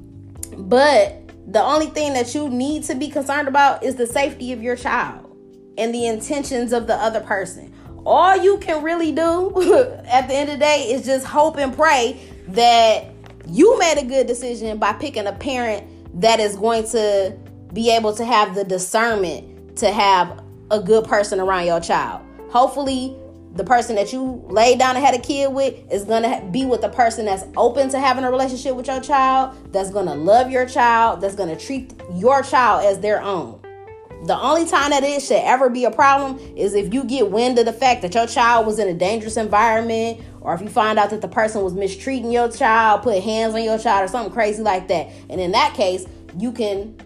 but 0.58 1.19
the 1.50 1.62
only 1.62 1.86
thing 1.86 2.12
that 2.12 2.32
you 2.32 2.48
need 2.48 2.84
to 2.84 2.94
be 2.94 3.08
concerned 3.08 3.48
about 3.48 3.82
is 3.82 3.96
the 3.96 4.06
safety 4.06 4.52
of 4.52 4.62
your 4.62 4.76
child 4.76 5.36
and 5.76 5.92
the 5.92 6.06
intentions 6.06 6.72
of 6.72 6.86
the 6.86 6.94
other 6.94 7.20
person. 7.20 7.74
All 8.06 8.36
you 8.36 8.58
can 8.58 8.84
really 8.84 9.10
do 9.10 9.48
at 10.06 10.28
the 10.28 10.34
end 10.34 10.50
of 10.50 10.58
the 10.58 10.64
day 10.64 10.92
is 10.92 11.04
just 11.04 11.26
hope 11.26 11.58
and 11.58 11.74
pray 11.74 12.20
that 12.48 13.06
you 13.48 13.76
made 13.80 13.98
a 13.98 14.04
good 14.04 14.28
decision 14.28 14.78
by 14.78 14.92
picking 14.92 15.26
a 15.26 15.32
parent 15.32 16.20
that 16.20 16.38
is 16.38 16.54
going 16.54 16.84
to 16.90 17.36
be 17.72 17.90
able 17.90 18.14
to 18.14 18.24
have 18.24 18.54
the 18.54 18.62
discernment 18.62 19.76
to 19.78 19.90
have 19.90 20.44
a 20.70 20.80
good 20.80 21.04
person 21.04 21.40
around 21.40 21.66
your 21.66 21.80
child. 21.80 22.24
Hopefully, 22.50 23.16
the 23.54 23.64
person 23.64 23.96
that 23.96 24.12
you 24.12 24.44
laid 24.48 24.78
down 24.78 24.96
and 24.96 25.04
had 25.04 25.14
a 25.14 25.18
kid 25.18 25.52
with 25.52 25.74
is 25.92 26.04
going 26.04 26.22
to 26.22 26.46
be 26.50 26.64
with 26.64 26.82
the 26.82 26.88
person 26.88 27.24
that's 27.24 27.44
open 27.56 27.88
to 27.90 27.98
having 27.98 28.24
a 28.24 28.30
relationship 28.30 28.76
with 28.76 28.86
your 28.86 29.00
child, 29.00 29.56
that's 29.72 29.90
going 29.90 30.06
to 30.06 30.14
love 30.14 30.50
your 30.50 30.66
child, 30.66 31.20
that's 31.20 31.34
going 31.34 31.48
to 31.48 31.56
treat 31.56 31.92
your 32.14 32.42
child 32.42 32.84
as 32.84 33.00
their 33.00 33.20
own. 33.20 33.60
The 34.26 34.38
only 34.38 34.66
time 34.66 34.90
that 34.90 35.02
it 35.02 35.22
should 35.22 35.42
ever 35.42 35.70
be 35.70 35.86
a 35.86 35.90
problem 35.90 36.38
is 36.54 36.74
if 36.74 36.92
you 36.92 37.04
get 37.04 37.30
wind 37.30 37.58
of 37.58 37.64
the 37.64 37.72
fact 37.72 38.02
that 38.02 38.14
your 38.14 38.26
child 38.26 38.66
was 38.66 38.78
in 38.78 38.86
a 38.86 38.94
dangerous 38.94 39.38
environment, 39.38 40.20
or 40.42 40.54
if 40.54 40.60
you 40.60 40.68
find 40.68 40.98
out 40.98 41.10
that 41.10 41.22
the 41.22 41.28
person 41.28 41.62
was 41.62 41.72
mistreating 41.72 42.30
your 42.30 42.50
child, 42.50 43.02
put 43.02 43.22
hands 43.22 43.54
on 43.54 43.64
your 43.64 43.78
child, 43.78 44.04
or 44.04 44.08
something 44.08 44.32
crazy 44.32 44.62
like 44.62 44.88
that. 44.88 45.08
And 45.30 45.40
in 45.40 45.52
that 45.52 45.74
case, 45.74 46.06
you 46.38 46.52
can 46.52 46.96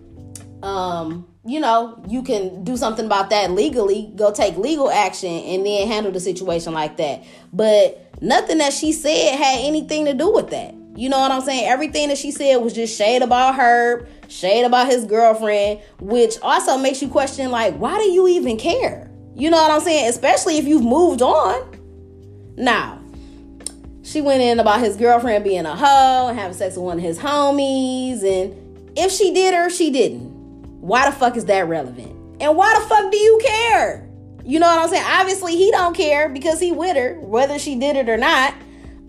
um 0.62 1.26
you 1.46 1.60
know, 1.60 2.02
you 2.08 2.22
can 2.22 2.64
do 2.64 2.76
something 2.76 3.04
about 3.04 3.30
that 3.30 3.50
legally, 3.50 4.10
go 4.16 4.32
take 4.32 4.56
legal 4.56 4.90
action 4.90 5.30
and 5.30 5.66
then 5.66 5.86
handle 5.86 6.10
the 6.10 6.20
situation 6.20 6.72
like 6.72 6.96
that. 6.96 7.24
But 7.52 8.12
nothing 8.22 8.58
that 8.58 8.72
she 8.72 8.92
said 8.92 9.36
had 9.36 9.58
anything 9.60 10.06
to 10.06 10.14
do 10.14 10.30
with 10.30 10.50
that. 10.50 10.74
You 10.96 11.08
know 11.08 11.18
what 11.18 11.32
I'm 11.32 11.42
saying? 11.42 11.68
Everything 11.68 12.08
that 12.08 12.18
she 12.18 12.30
said 12.30 12.56
was 12.58 12.72
just 12.72 12.96
shade 12.96 13.20
about 13.20 13.56
her, 13.56 14.06
shade 14.28 14.64
about 14.64 14.86
his 14.86 15.04
girlfriend, 15.04 15.80
which 16.00 16.36
also 16.40 16.78
makes 16.78 17.02
you 17.02 17.08
question, 17.08 17.50
like, 17.50 17.74
why 17.76 17.98
do 17.98 18.04
you 18.04 18.28
even 18.28 18.56
care? 18.56 19.10
You 19.34 19.50
know 19.50 19.56
what 19.60 19.72
I'm 19.72 19.80
saying? 19.80 20.08
Especially 20.08 20.56
if 20.56 20.64
you've 20.64 20.84
moved 20.84 21.20
on. 21.20 22.54
Now, 22.56 23.00
she 24.02 24.20
went 24.20 24.40
in 24.40 24.60
about 24.60 24.80
his 24.80 24.96
girlfriend 24.96 25.42
being 25.42 25.66
a 25.66 25.74
hoe 25.74 26.28
and 26.28 26.38
having 26.38 26.56
sex 26.56 26.76
with 26.76 26.84
one 26.84 26.98
of 26.98 27.02
his 27.02 27.18
homies. 27.18 28.22
And 28.22 28.96
if 28.96 29.10
she 29.10 29.34
did 29.34 29.52
or 29.52 29.68
she 29.68 29.90
didn't, 29.90 30.33
why 30.84 31.08
the 31.08 31.16
fuck 31.16 31.34
is 31.38 31.46
that 31.46 31.66
relevant? 31.66 32.14
And 32.42 32.58
why 32.58 32.78
the 32.78 32.86
fuck 32.86 33.10
do 33.10 33.16
you 33.16 33.40
care? 33.42 34.06
You 34.44 34.58
know 34.58 34.66
what 34.66 34.78
I'm 34.78 34.88
saying? 34.90 35.04
Obviously, 35.06 35.56
he 35.56 35.70
don't 35.70 35.96
care 35.96 36.28
because 36.28 36.60
he 36.60 36.72
with 36.72 36.94
her, 36.94 37.18
whether 37.20 37.58
she 37.58 37.78
did 37.78 37.96
it 37.96 38.10
or 38.10 38.18
not. 38.18 38.52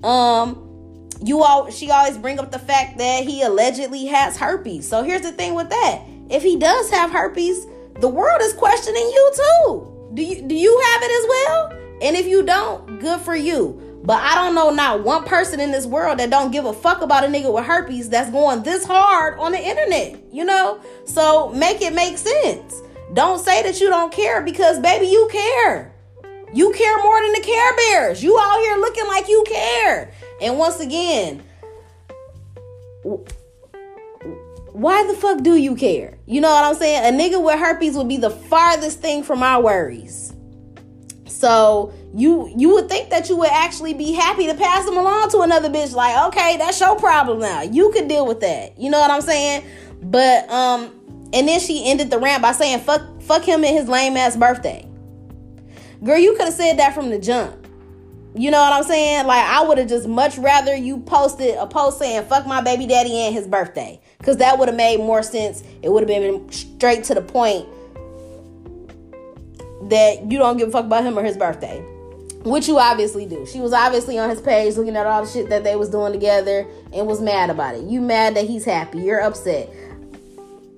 Um, 0.01 1.09
you 1.21 1.43
all 1.43 1.69
she 1.69 1.91
always 1.91 2.17
bring 2.17 2.39
up 2.39 2.49
the 2.51 2.59
fact 2.59 2.97
that 2.99 3.25
he 3.25 3.41
allegedly 3.41 4.05
has 4.05 4.37
herpes. 4.37 4.87
So 4.87 5.03
here's 5.03 5.23
the 5.23 5.33
thing 5.33 5.53
with 5.53 5.69
that. 5.69 6.03
If 6.29 6.43
he 6.43 6.55
does 6.55 6.89
have 6.91 7.11
herpes, 7.11 7.67
the 7.99 8.07
world 8.07 8.41
is 8.41 8.53
questioning 8.53 9.03
you 9.03 9.31
too. 9.35 10.11
Do 10.13 10.23
you 10.23 10.47
do 10.47 10.55
you 10.55 10.79
have 10.79 11.01
it 11.03 11.11
as 11.11 11.27
well? 11.27 11.69
And 12.03 12.15
if 12.15 12.25
you 12.25 12.43
don't, 12.43 13.01
good 13.01 13.19
for 13.19 13.35
you. 13.35 13.81
But 14.03 14.21
I 14.21 14.35
don't 14.35 14.53
know 14.53 14.69
not 14.69 15.03
one 15.03 15.23
person 15.23 15.59
in 15.59 15.71
this 15.71 15.85
world 15.85 16.19
that 16.19 16.29
don't 16.29 16.51
give 16.51 16.65
a 16.65 16.73
fuck 16.73 17.01
about 17.01 17.23
a 17.23 17.27
nigga 17.27 17.51
with 17.53 17.65
herpes 17.65 18.09
that's 18.09 18.29
going 18.29 18.61
this 18.63 18.85
hard 18.85 19.39
on 19.39 19.51
the 19.51 19.59
internet, 19.59 20.21
you 20.31 20.45
know? 20.45 20.79
So 21.05 21.49
make 21.49 21.81
it 21.81 21.93
make 21.93 22.17
sense. 22.17 22.81
Don't 23.13 23.39
say 23.39 23.63
that 23.63 23.79
you 23.79 23.89
don't 23.89 24.13
care 24.13 24.41
because 24.41 24.79
baby, 24.79 25.07
you 25.07 25.27
care. 25.31 25.91
You 26.53 26.71
care 26.71 27.03
more 27.03 27.21
than 27.21 27.33
the 27.33 27.41
Care 27.41 27.75
Bears. 27.75 28.23
You 28.23 28.39
out 28.39 28.59
here 28.59 28.77
looking 28.77 29.07
like 29.07 29.27
you 29.27 29.43
care. 29.47 30.13
And 30.41 30.57
once 30.57 30.79
again, 30.79 31.43
why 34.71 35.05
the 35.07 35.13
fuck 35.15 35.41
do 35.41 35.55
you 35.55 35.75
care? 35.75 36.17
You 36.25 36.41
know 36.41 36.49
what 36.49 36.63
I'm 36.63 36.75
saying? 36.75 37.13
A 37.13 37.17
nigga 37.17 37.43
with 37.43 37.59
herpes 37.59 37.95
would 37.95 38.07
be 38.07 38.17
the 38.17 38.29
farthest 38.29 38.99
thing 38.99 39.23
from 39.23 39.39
my 39.39 39.57
worries. 39.57 40.33
So 41.27 41.93
you 42.15 42.51
you 42.55 42.69
would 42.73 42.87
think 42.87 43.09
that 43.09 43.27
you 43.27 43.35
would 43.35 43.49
actually 43.49 43.93
be 43.93 44.13
happy 44.13 44.47
to 44.47 44.53
pass 44.53 44.85
them 44.85 44.97
along 44.97 45.31
to 45.31 45.41
another 45.41 45.69
bitch. 45.69 45.93
Like, 45.93 46.27
okay, 46.27 46.55
that's 46.57 46.79
your 46.79 46.95
problem 46.95 47.39
now. 47.39 47.61
You 47.61 47.91
could 47.91 48.07
deal 48.07 48.25
with 48.25 48.39
that. 48.39 48.79
You 48.79 48.89
know 48.89 48.99
what 48.99 49.11
I'm 49.11 49.21
saying? 49.21 49.65
But 50.01 50.49
um, 50.49 50.91
and 51.33 51.47
then 51.47 51.59
she 51.59 51.89
ended 51.89 52.09
the 52.09 52.19
rant 52.19 52.41
by 52.41 52.53
saying, 52.53 52.79
"Fuck, 52.79 53.21
fuck 53.21 53.43
him 53.43 53.65
and 53.65 53.75
his 53.75 53.89
lame 53.89 54.15
ass 54.15 54.37
birthday." 54.37 54.87
Girl, 56.03 56.17
you 56.17 56.33
could 56.35 56.45
have 56.45 56.53
said 56.53 56.77
that 56.79 56.93
from 56.93 57.09
the 57.09 57.19
jump. 57.19 57.67
You 58.33 58.51
know 58.51 58.59
what 58.59 58.73
I'm 58.73 58.83
saying? 58.83 59.27
Like 59.27 59.43
I 59.43 59.65
would 59.65 59.77
have 59.77 59.89
just 59.89 60.07
much 60.07 60.37
rather 60.37 60.75
you 60.75 60.99
posted 60.99 61.55
a 61.57 61.67
post 61.67 61.99
saying 61.99 62.25
"fuck 62.27 62.47
my 62.47 62.61
baby 62.61 62.87
daddy" 62.87 63.13
and 63.17 63.35
his 63.35 63.45
birthday, 63.45 63.99
because 64.19 64.37
that 64.37 64.57
would 64.57 64.69
have 64.69 64.77
made 64.77 64.99
more 64.99 65.21
sense. 65.21 65.63
It 65.81 65.89
would 65.89 66.07
have 66.07 66.07
been 66.07 66.49
straight 66.49 67.03
to 67.05 67.13
the 67.13 67.21
point 67.21 67.67
that 69.89 70.31
you 70.31 70.37
don't 70.37 70.57
give 70.57 70.69
a 70.69 70.71
fuck 70.71 70.85
about 70.85 71.03
him 71.03 71.17
or 71.17 71.23
his 71.23 71.37
birthday, 71.37 71.83
which 72.45 72.67
you 72.67 72.77
obviously 72.79 73.25
do. 73.25 73.45
She 73.45 73.59
was 73.59 73.73
obviously 73.73 74.17
on 74.17 74.29
his 74.29 74.41
page 74.41 74.75
looking 74.77 74.95
at 74.95 75.05
all 75.05 75.25
the 75.25 75.29
shit 75.29 75.49
that 75.49 75.63
they 75.63 75.75
was 75.75 75.89
doing 75.89 76.13
together 76.13 76.65
and 76.93 77.07
was 77.07 77.19
mad 77.19 77.49
about 77.49 77.75
it. 77.75 77.83
You 77.83 78.01
mad 78.01 78.35
that 78.35 78.45
he's 78.45 78.63
happy? 78.63 78.99
You're 78.99 79.21
upset. 79.21 79.69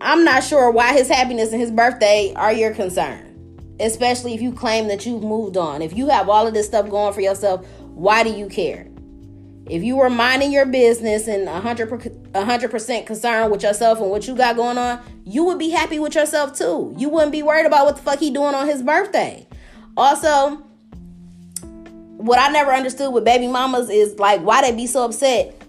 I'm 0.02 0.24
not 0.24 0.44
sure 0.44 0.72
why 0.72 0.94
his 0.94 1.08
happiness 1.08 1.52
and 1.52 1.62
his 1.62 1.72
birthday 1.72 2.34
are 2.36 2.54
your 2.54 2.74
concern 2.74 3.28
especially 3.80 4.34
if 4.34 4.42
you 4.42 4.52
claim 4.52 4.88
that 4.88 5.06
you've 5.06 5.24
moved 5.24 5.58
on. 5.58 5.82
If 5.82 5.96
you 5.96 6.08
have 6.10 6.30
all 6.30 6.48
of 6.48 6.54
this 6.54 6.68
stuff 6.68 6.90
going 6.90 7.14
for 7.14 7.22
yourself, 7.22 7.66
why 7.80 8.24
do 8.24 8.32
you 8.32 8.48
care? 8.48 8.88
If 9.70 9.84
you 9.84 9.98
were 9.98 10.10
minding 10.10 10.52
your 10.52 10.66
business 10.66 11.28
and 11.28 11.48
100%, 11.48 12.32
100% 12.32 13.06
concerned 13.06 13.52
with 13.52 13.64
yourself 13.64 14.00
and 14.00 14.10
what 14.10 14.28
you 14.28 14.36
got 14.36 14.56
going 14.56 14.78
on, 14.78 15.00
you 15.26 15.44
would 15.44 15.60
be 15.60 15.70
happy 15.70 16.00
with 16.00 16.16
yourself 16.16 16.58
too. 16.58 16.96
You 16.98 17.10
wouldn't 17.10 17.34
be 17.34 17.44
worried 17.44 17.66
about 17.66 17.86
what 17.86 17.98
the 17.98 18.02
fuck 18.02 18.20
he 18.20 18.32
doing 18.32 18.56
on 18.56 18.68
his 18.68 18.82
birthday. 18.82 19.46
Also, 19.98 20.64
what 22.18 22.40
I 22.40 22.52
never 22.52 22.72
understood 22.74 23.14
with 23.14 23.24
baby 23.24 23.48
mamas 23.48 23.90
is 23.90 24.20
like 24.20 24.42
why 24.42 24.62
they 24.62 24.76
be 24.76 24.88
so 24.88 25.06
upset 25.06 25.62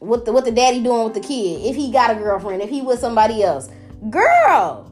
with 0.00 0.24
the 0.24 0.32
what 0.32 0.44
the 0.44 0.52
daddy 0.52 0.82
doing 0.82 1.04
with 1.04 1.14
the 1.14 1.20
kid 1.20 1.62
if 1.62 1.76
he 1.76 1.90
got 1.90 2.10
a 2.10 2.14
girlfriend, 2.14 2.62
if 2.62 2.70
he 2.70 2.82
with 2.82 2.98
somebody 2.98 3.42
else. 3.42 3.68
Girl, 4.08 4.90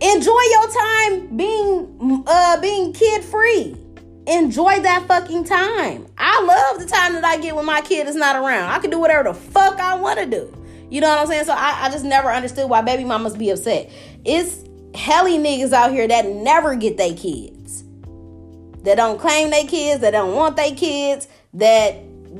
Enjoy 0.00 0.40
your 0.50 0.68
time 0.70 1.36
being 1.36 2.22
uh 2.28 2.60
being 2.60 2.92
kid 2.92 3.24
free. 3.24 3.74
Enjoy 4.28 4.78
that 4.80 5.08
fucking 5.08 5.42
time. 5.44 6.06
I 6.16 6.40
love 6.44 6.80
the 6.80 6.86
time 6.86 7.14
that 7.14 7.24
I 7.24 7.38
get 7.38 7.56
when 7.56 7.64
my 7.64 7.80
kid 7.80 8.06
is 8.06 8.14
not 8.14 8.36
around. 8.36 8.70
I 8.70 8.78
can 8.78 8.90
do 8.90 9.00
whatever 9.00 9.24
the 9.24 9.34
fuck 9.34 9.80
I 9.80 9.96
want 9.96 10.20
to 10.20 10.26
do. 10.26 10.54
You 10.88 11.00
know 11.00 11.08
what 11.08 11.18
I'm 11.18 11.26
saying? 11.26 11.46
So 11.46 11.52
I, 11.52 11.86
I 11.86 11.90
just 11.90 12.04
never 12.04 12.30
understood 12.30 12.70
why 12.70 12.80
baby 12.82 13.02
mamas 13.02 13.36
be 13.36 13.50
upset. 13.50 13.90
It's 14.24 14.62
helly 14.94 15.36
niggas 15.36 15.72
out 15.72 15.90
here 15.90 16.06
that 16.06 16.26
never 16.26 16.76
get 16.76 16.96
their 16.96 17.14
kids. 17.14 17.57
That 18.82 18.96
don't 18.96 19.18
claim 19.18 19.50
their 19.50 19.64
kids, 19.64 20.00
that 20.00 20.12
don't 20.12 20.34
want 20.34 20.56
their 20.56 20.74
kids, 20.74 21.28
that 21.54 21.94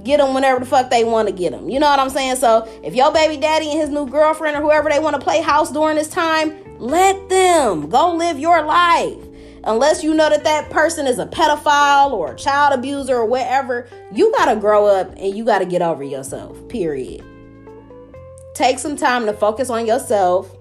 get 0.04 0.18
them 0.18 0.34
whenever 0.34 0.60
the 0.60 0.66
fuck 0.66 0.90
they 0.90 1.04
want 1.04 1.28
to 1.28 1.34
get 1.34 1.52
them. 1.52 1.68
You 1.68 1.80
know 1.80 1.86
what 1.86 1.98
I'm 1.98 2.10
saying? 2.10 2.36
So 2.36 2.68
if 2.82 2.94
your 2.94 3.12
baby 3.12 3.36
daddy 3.36 3.70
and 3.70 3.78
his 3.78 3.90
new 3.90 4.06
girlfriend 4.06 4.56
or 4.56 4.60
whoever 4.60 4.88
they 4.88 4.98
want 4.98 5.16
to 5.16 5.20
play 5.20 5.40
house 5.40 5.72
during 5.72 5.96
this 5.96 6.08
time, 6.08 6.56
let 6.78 7.28
them 7.28 7.88
go 7.88 8.14
live 8.14 8.38
your 8.38 8.62
life. 8.62 9.16
Unless 9.64 10.04
you 10.04 10.14
know 10.14 10.30
that 10.30 10.44
that 10.44 10.70
person 10.70 11.06
is 11.06 11.18
a 11.18 11.26
pedophile 11.26 12.12
or 12.12 12.32
a 12.32 12.36
child 12.36 12.78
abuser 12.78 13.16
or 13.16 13.26
whatever, 13.26 13.88
you 14.12 14.32
got 14.32 14.52
to 14.52 14.60
grow 14.60 14.86
up 14.86 15.12
and 15.16 15.36
you 15.36 15.44
got 15.44 15.58
to 15.58 15.66
get 15.66 15.82
over 15.82 16.04
yourself, 16.04 16.66
period. 16.68 17.24
Take 18.54 18.78
some 18.78 18.96
time 18.96 19.26
to 19.26 19.32
focus 19.32 19.70
on 19.70 19.86
yourself 19.86 20.57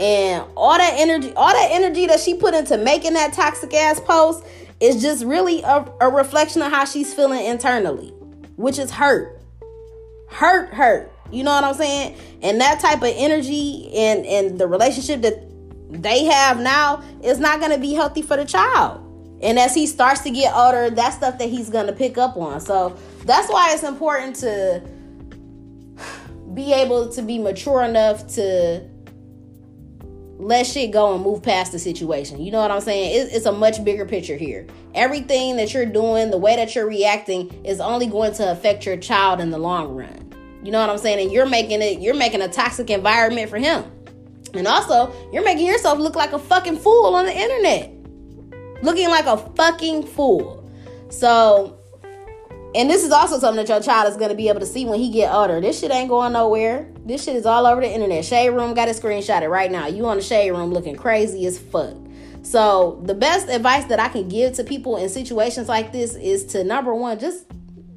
and 0.00 0.44
all 0.56 0.76
that 0.76 0.94
energy 0.96 1.32
all 1.36 1.52
that 1.52 1.68
energy 1.70 2.06
that 2.06 2.18
she 2.18 2.34
put 2.34 2.54
into 2.54 2.76
making 2.78 3.12
that 3.12 3.32
toxic 3.32 3.72
ass 3.74 4.00
post 4.00 4.44
is 4.80 5.00
just 5.00 5.24
really 5.24 5.62
a, 5.62 5.86
a, 6.00 6.08
reflection 6.08 6.62
of 6.62 6.72
how 6.72 6.84
she's 6.84 7.12
feeling 7.12 7.44
internally 7.44 8.08
which 8.56 8.78
is 8.78 8.90
hurt 8.90 9.40
hurt 10.28 10.72
hurt 10.72 11.12
you 11.32 11.44
know 11.44 11.52
what 11.52 11.64
I'm 11.64 11.74
saying? 11.74 12.16
And 12.42 12.60
that 12.60 12.80
type 12.80 12.98
of 12.98 13.12
energy 13.14 13.90
and 13.94 14.26
and 14.26 14.58
the 14.58 14.66
relationship 14.66 15.22
that 15.22 15.46
they 15.90 16.24
have 16.24 16.60
now 16.60 17.02
is 17.22 17.38
not 17.38 17.60
going 17.60 17.72
to 17.72 17.78
be 17.78 17.94
healthy 17.94 18.22
for 18.22 18.36
the 18.36 18.44
child. 18.44 19.06
And 19.42 19.58
as 19.58 19.74
he 19.74 19.86
starts 19.86 20.20
to 20.22 20.30
get 20.30 20.54
older, 20.54 20.90
that's 20.90 21.16
stuff 21.16 21.38
that 21.38 21.48
he's 21.48 21.70
going 21.70 21.86
to 21.86 21.92
pick 21.92 22.18
up 22.18 22.36
on. 22.36 22.60
So 22.60 22.96
that's 23.24 23.48
why 23.48 23.72
it's 23.72 23.82
important 23.82 24.36
to 24.36 24.82
be 26.54 26.72
able 26.72 27.08
to 27.10 27.22
be 27.22 27.38
mature 27.38 27.82
enough 27.82 28.26
to 28.34 28.86
let 30.40 30.66
shit 30.66 30.90
go 30.90 31.14
and 31.14 31.22
move 31.22 31.42
past 31.42 31.70
the 31.72 31.78
situation. 31.78 32.40
You 32.40 32.50
know 32.50 32.60
what 32.60 32.70
I'm 32.70 32.80
saying? 32.80 33.28
It's, 33.30 33.44
a 33.44 33.52
much 33.52 33.84
bigger 33.84 34.06
picture 34.06 34.36
here. 34.36 34.66
Everything 34.94 35.56
that 35.56 35.74
you're 35.74 35.86
doing, 35.86 36.30
the 36.30 36.38
way 36.38 36.56
that 36.56 36.74
you're 36.74 36.86
reacting, 36.86 37.50
is 37.64 37.80
only 37.80 38.06
going 38.06 38.32
to 38.34 38.50
affect 38.50 38.86
your 38.86 38.96
child 38.96 39.40
in 39.40 39.50
the 39.50 39.58
long 39.58 39.94
run. 39.94 40.32
You 40.62 40.72
know 40.72 40.80
what 40.80 40.88
I'm 40.88 40.98
saying? 40.98 41.20
And 41.20 41.30
you're 41.30 41.46
making 41.46 41.82
it, 41.82 42.00
you're 42.00 42.14
making 42.14 42.40
a 42.40 42.48
toxic 42.48 42.88
environment 42.90 43.50
for 43.50 43.58
him. 43.58 43.84
And 44.54 44.66
also, 44.66 45.12
you're 45.32 45.44
making 45.44 45.66
yourself 45.66 45.98
look 45.98 46.16
like 46.16 46.32
a 46.32 46.38
fucking 46.38 46.78
fool 46.78 47.14
on 47.14 47.26
the 47.26 47.36
internet. 47.36 47.92
Looking 48.82 49.08
like 49.10 49.26
a 49.26 49.36
fucking 49.36 50.06
fool. 50.06 50.70
So, 51.10 51.79
and 52.74 52.88
this 52.88 53.04
is 53.04 53.10
also 53.10 53.38
something 53.38 53.64
that 53.64 53.68
your 53.68 53.82
child 53.82 54.08
is 54.08 54.16
going 54.16 54.30
to 54.30 54.36
be 54.36 54.48
able 54.48 54.60
to 54.60 54.66
see 54.66 54.84
when 54.84 55.00
he 55.00 55.10
get 55.10 55.32
older. 55.32 55.60
This 55.60 55.80
shit 55.80 55.90
ain't 55.90 56.08
going 56.08 56.32
nowhere. 56.32 56.88
This 57.04 57.24
shit 57.24 57.34
is 57.34 57.44
all 57.44 57.66
over 57.66 57.80
the 57.80 57.90
internet. 57.90 58.24
Shade 58.24 58.50
Room 58.50 58.74
got 58.74 58.88
it 58.88 59.48
right 59.48 59.70
now. 59.70 59.88
You 59.88 60.06
on 60.06 60.18
the 60.18 60.22
Shade 60.22 60.52
Room 60.52 60.72
looking 60.72 60.94
crazy 60.94 61.46
as 61.46 61.58
fuck. 61.58 61.96
So, 62.42 63.02
the 63.04 63.14
best 63.14 63.48
advice 63.48 63.84
that 63.86 64.00
I 64.00 64.08
can 64.08 64.28
give 64.28 64.54
to 64.54 64.64
people 64.64 64.96
in 64.96 65.08
situations 65.08 65.68
like 65.68 65.92
this 65.92 66.14
is 66.14 66.46
to 66.46 66.64
number 66.64 66.94
one, 66.94 67.18
just 67.18 67.44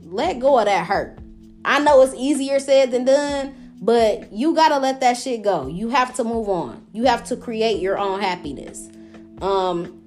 let 0.01 0.39
go 0.39 0.59
of 0.59 0.65
that 0.65 0.85
hurt. 0.87 1.19
I 1.63 1.79
know 1.79 2.01
it's 2.01 2.13
easier 2.15 2.59
said 2.59 2.91
than 2.91 3.05
done, 3.05 3.55
but 3.81 4.33
you 4.33 4.53
gotta 4.53 4.79
let 4.79 4.99
that 4.99 5.17
shit 5.17 5.43
go. 5.43 5.67
You 5.67 5.89
have 5.89 6.15
to 6.15 6.23
move 6.23 6.49
on. 6.49 6.85
You 6.93 7.05
have 7.05 7.23
to 7.25 7.37
create 7.37 7.79
your 7.79 7.97
own 7.97 8.19
happiness. 8.19 8.89
Um, 9.41 9.99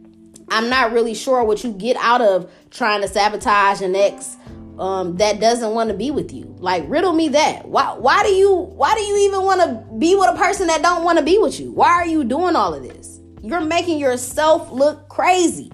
I'm 0.48 0.68
not 0.68 0.92
really 0.92 1.14
sure 1.14 1.42
what 1.44 1.64
you 1.64 1.72
get 1.72 1.96
out 1.96 2.20
of 2.20 2.50
trying 2.70 3.00
to 3.02 3.08
sabotage 3.08 3.80
an 3.80 3.96
ex 3.96 4.36
um, 4.78 5.16
that 5.16 5.40
doesn't 5.40 5.72
want 5.72 5.90
to 5.90 5.96
be 5.96 6.10
with 6.10 6.32
you. 6.32 6.54
Like 6.58 6.84
riddle 6.86 7.12
me 7.12 7.28
that. 7.28 7.66
Why 7.68 7.94
why 7.94 8.22
do 8.22 8.30
you 8.30 8.52
why 8.52 8.94
do 8.94 9.00
you 9.00 9.28
even 9.28 9.42
want 9.42 9.60
to 9.60 9.94
be 9.98 10.14
with 10.14 10.28
a 10.28 10.36
person 10.36 10.66
that 10.68 10.82
don't 10.82 11.04
want 11.04 11.18
to 11.18 11.24
be 11.24 11.38
with 11.38 11.58
you? 11.58 11.72
Why 11.72 11.88
are 11.88 12.06
you 12.06 12.24
doing 12.24 12.56
all 12.56 12.74
of 12.74 12.82
this? 12.82 13.20
You're 13.42 13.60
making 13.60 13.98
yourself 13.98 14.70
look 14.70 15.08
crazy. 15.08 15.70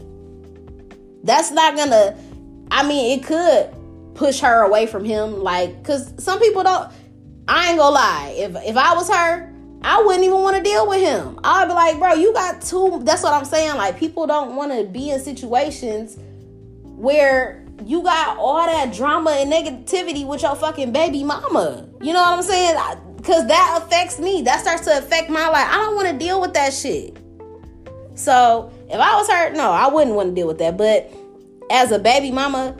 That's 1.24 1.50
not 1.50 1.76
gonna 1.76 2.16
I 2.70 2.86
mean 2.86 3.18
it 3.18 3.24
could 3.24 3.74
push 4.14 4.40
her 4.40 4.62
away 4.62 4.86
from 4.86 5.04
him 5.04 5.42
like 5.42 5.82
because 5.82 6.12
some 6.22 6.38
people 6.38 6.62
don't 6.62 6.90
i 7.48 7.70
ain't 7.70 7.78
gonna 7.78 7.94
lie 7.94 8.34
if 8.36 8.54
if 8.64 8.76
i 8.76 8.94
was 8.94 9.08
her 9.08 9.50
i 9.82 10.02
wouldn't 10.02 10.24
even 10.24 10.38
want 10.38 10.56
to 10.56 10.62
deal 10.62 10.86
with 10.86 11.00
him 11.00 11.38
i'd 11.44 11.66
be 11.66 11.72
like 11.72 11.98
bro 11.98 12.12
you 12.12 12.32
got 12.32 12.60
two 12.60 13.00
that's 13.04 13.22
what 13.22 13.32
i'm 13.32 13.44
saying 13.44 13.74
like 13.76 13.98
people 13.98 14.26
don't 14.26 14.54
want 14.54 14.70
to 14.70 14.84
be 14.84 15.10
in 15.10 15.18
situations 15.18 16.18
where 16.82 17.61
you 17.86 18.02
got 18.02 18.36
all 18.38 18.66
that 18.66 18.92
drama 18.92 19.30
and 19.30 19.52
negativity 19.52 20.26
with 20.26 20.42
your 20.42 20.54
fucking 20.56 20.92
baby 20.92 21.22
mama 21.24 21.88
you 22.00 22.12
know 22.12 22.20
what 22.20 22.38
i'm 22.38 22.42
saying 22.42 22.76
because 23.16 23.46
that 23.46 23.80
affects 23.82 24.18
me 24.18 24.42
that 24.42 24.60
starts 24.60 24.84
to 24.84 24.98
affect 24.98 25.30
my 25.30 25.48
life 25.48 25.66
i 25.68 25.76
don't 25.76 25.94
want 25.94 26.08
to 26.08 26.18
deal 26.18 26.40
with 26.40 26.54
that 26.54 26.72
shit 26.72 27.16
so 28.14 28.72
if 28.88 29.00
i 29.00 29.16
was 29.16 29.28
hurt, 29.28 29.54
no 29.54 29.70
i 29.70 29.86
wouldn't 29.86 30.14
want 30.16 30.28
to 30.28 30.34
deal 30.34 30.46
with 30.46 30.58
that 30.58 30.76
but 30.76 31.10
as 31.70 31.90
a 31.90 31.98
baby 31.98 32.30
mama 32.30 32.76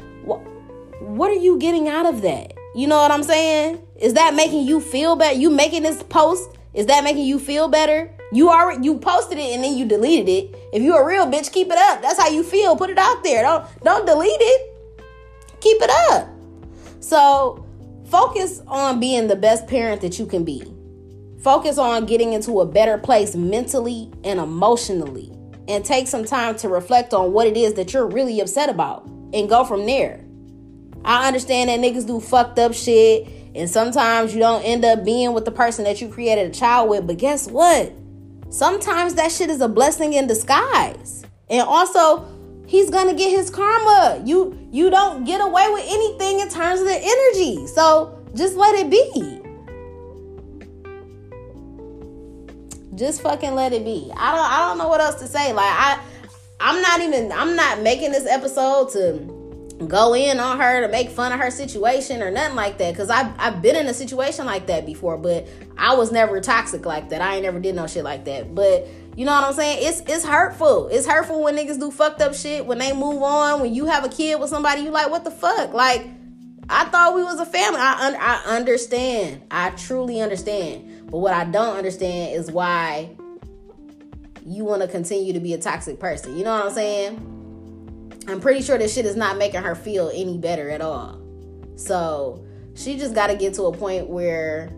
what 1.02 1.30
are 1.30 1.34
you 1.34 1.58
getting 1.58 1.88
out 1.88 2.06
of 2.06 2.22
that? 2.22 2.54
You 2.74 2.86
know 2.86 2.96
what 2.96 3.10
I'm 3.10 3.22
saying? 3.22 3.82
Is 4.00 4.14
that 4.14 4.34
making 4.34 4.66
you 4.66 4.80
feel 4.80 5.16
better? 5.16 5.36
You 5.36 5.50
making 5.50 5.82
this 5.82 6.02
post? 6.02 6.56
Is 6.74 6.86
that 6.86 7.04
making 7.04 7.24
you 7.24 7.38
feel 7.38 7.68
better? 7.68 8.10
You 8.32 8.48
already 8.48 8.84
you 8.84 8.98
posted 8.98 9.36
it 9.36 9.54
and 9.54 9.62
then 9.62 9.76
you 9.76 9.84
deleted 9.84 10.28
it. 10.28 10.56
If 10.72 10.82
you 10.82 10.96
a 10.96 11.04
real 11.04 11.26
bitch, 11.26 11.52
keep 11.52 11.68
it 11.68 11.76
up. 11.76 12.00
That's 12.00 12.18
how 12.18 12.28
you 12.28 12.42
feel. 12.42 12.76
Put 12.76 12.88
it 12.88 12.98
out 12.98 13.22
there. 13.22 13.42
Don't 13.42 13.66
don't 13.84 14.06
delete 14.06 14.40
it. 14.40 14.71
Keep 15.62 15.80
it 15.80 15.90
up. 16.10 16.28
So 17.00 17.64
focus 18.10 18.60
on 18.66 19.00
being 19.00 19.28
the 19.28 19.36
best 19.36 19.66
parent 19.66 20.02
that 20.02 20.18
you 20.18 20.26
can 20.26 20.44
be. 20.44 20.62
Focus 21.42 21.78
on 21.78 22.06
getting 22.06 22.34
into 22.34 22.60
a 22.60 22.66
better 22.66 22.98
place 22.98 23.34
mentally 23.34 24.10
and 24.24 24.38
emotionally. 24.38 25.32
And 25.68 25.84
take 25.84 26.08
some 26.08 26.24
time 26.24 26.56
to 26.56 26.68
reflect 26.68 27.14
on 27.14 27.32
what 27.32 27.46
it 27.46 27.56
is 27.56 27.74
that 27.74 27.92
you're 27.92 28.06
really 28.06 28.40
upset 28.40 28.68
about 28.68 29.06
and 29.32 29.48
go 29.48 29.64
from 29.64 29.86
there. 29.86 30.22
I 31.04 31.28
understand 31.28 31.70
that 31.70 31.78
niggas 31.80 32.06
do 32.06 32.20
fucked 32.20 32.58
up 32.58 32.74
shit, 32.74 33.28
and 33.54 33.70
sometimes 33.70 34.34
you 34.34 34.40
don't 34.40 34.62
end 34.62 34.84
up 34.84 35.04
being 35.04 35.32
with 35.32 35.44
the 35.44 35.52
person 35.52 35.84
that 35.84 36.00
you 36.00 36.08
created 36.08 36.50
a 36.50 36.54
child 36.54 36.90
with, 36.90 37.06
but 37.06 37.18
guess 37.18 37.48
what? 37.48 37.92
Sometimes 38.50 39.14
that 39.14 39.30
shit 39.32 39.50
is 39.50 39.60
a 39.60 39.68
blessing 39.68 40.12
in 40.14 40.26
disguise. 40.26 41.24
And 41.48 41.62
also, 41.62 42.26
he's 42.72 42.88
gonna 42.88 43.12
get 43.12 43.30
his 43.30 43.50
karma. 43.50 44.22
You 44.24 44.58
you 44.72 44.88
don't 44.88 45.24
get 45.24 45.42
away 45.42 45.68
with 45.70 45.84
anything 45.86 46.40
in 46.40 46.48
terms 46.48 46.80
of 46.80 46.86
the 46.86 46.98
energy. 46.98 47.66
So 47.66 48.18
just 48.34 48.56
let 48.56 48.74
it 48.74 48.90
be. 48.90 49.38
Just 52.94 53.20
fucking 53.20 53.54
let 53.54 53.74
it 53.74 53.84
be. 53.84 54.10
I 54.16 54.34
don't 54.34 54.50
I 54.50 54.58
don't 54.68 54.78
know 54.78 54.88
what 54.88 55.02
else 55.02 55.16
to 55.16 55.26
say. 55.26 55.52
Like 55.52 55.66
I 55.70 56.00
I'm 56.60 56.80
not 56.80 57.00
even 57.02 57.30
I'm 57.30 57.54
not 57.54 57.82
making 57.82 58.10
this 58.10 58.26
episode 58.26 58.90
to 58.92 59.38
go 59.86 60.14
in 60.14 60.40
on 60.40 60.58
her 60.58 60.80
to 60.80 60.88
make 60.88 61.10
fun 61.10 61.32
of 61.32 61.40
her 61.40 61.50
situation 61.50 62.22
or 62.22 62.30
nothing 62.30 62.56
like 62.56 62.78
that 62.78 62.92
because 62.92 63.10
I've, 63.10 63.34
I've 63.36 63.60
been 63.60 63.74
in 63.74 63.86
a 63.88 63.94
situation 63.94 64.46
like 64.46 64.66
that 64.68 64.86
before 64.86 65.16
but 65.16 65.48
i 65.76 65.92
was 65.92 66.12
never 66.12 66.40
toxic 66.40 66.86
like 66.86 67.08
that 67.08 67.20
i 67.20 67.34
ain't 67.34 67.42
never 67.42 67.58
did 67.58 67.74
no 67.74 67.88
shit 67.88 68.04
like 68.04 68.24
that 68.26 68.54
but 68.54 68.86
you 69.16 69.24
know 69.26 69.32
what 69.32 69.44
i'm 69.44 69.54
saying? 69.54 69.78
It's 69.82 70.00
it's 70.00 70.24
hurtful. 70.24 70.88
It's 70.88 71.06
hurtful 71.06 71.42
when 71.42 71.56
niggas 71.56 71.78
do 71.78 71.90
fucked 71.90 72.20
up 72.20 72.34
shit 72.34 72.64
when 72.64 72.78
they 72.78 72.92
move 72.92 73.22
on 73.22 73.60
when 73.60 73.74
you 73.74 73.86
have 73.86 74.04
a 74.04 74.08
kid 74.08 74.40
with 74.40 74.48
somebody 74.48 74.82
you 74.82 74.90
like 74.90 75.10
what 75.10 75.24
the 75.24 75.30
fuck? 75.30 75.72
Like 75.72 76.06
i 76.70 76.84
thought 76.84 77.14
we 77.14 77.22
was 77.22 77.38
a 77.40 77.46
family. 77.46 77.80
I, 77.80 78.06
un- 78.06 78.16
I 78.18 78.56
understand. 78.56 79.42
I 79.50 79.70
truly 79.70 80.20
understand. 80.20 81.10
But 81.10 81.18
what 81.18 81.34
i 81.34 81.44
don't 81.44 81.76
understand 81.76 82.34
is 82.34 82.50
why 82.50 83.16
you 84.44 84.64
want 84.64 84.82
to 84.82 84.88
continue 84.88 85.32
to 85.34 85.40
be 85.40 85.52
a 85.54 85.58
toxic 85.58 86.00
person. 86.00 86.36
You 86.36 86.44
know 86.44 86.54
what 86.54 86.66
i'm 86.66 86.72
saying? 86.72 87.28
I'm 88.28 88.40
pretty 88.40 88.62
sure 88.62 88.78
this 88.78 88.94
shit 88.94 89.04
is 89.04 89.16
not 89.16 89.36
making 89.36 89.62
her 89.62 89.74
feel 89.74 90.10
any 90.14 90.38
better 90.38 90.70
at 90.70 90.80
all. 90.80 91.20
So 91.76 92.44
she 92.74 92.96
just 92.96 93.14
got 93.14 93.26
to 93.28 93.36
get 93.36 93.54
to 93.54 93.64
a 93.64 93.76
point 93.76 94.08
where 94.08 94.72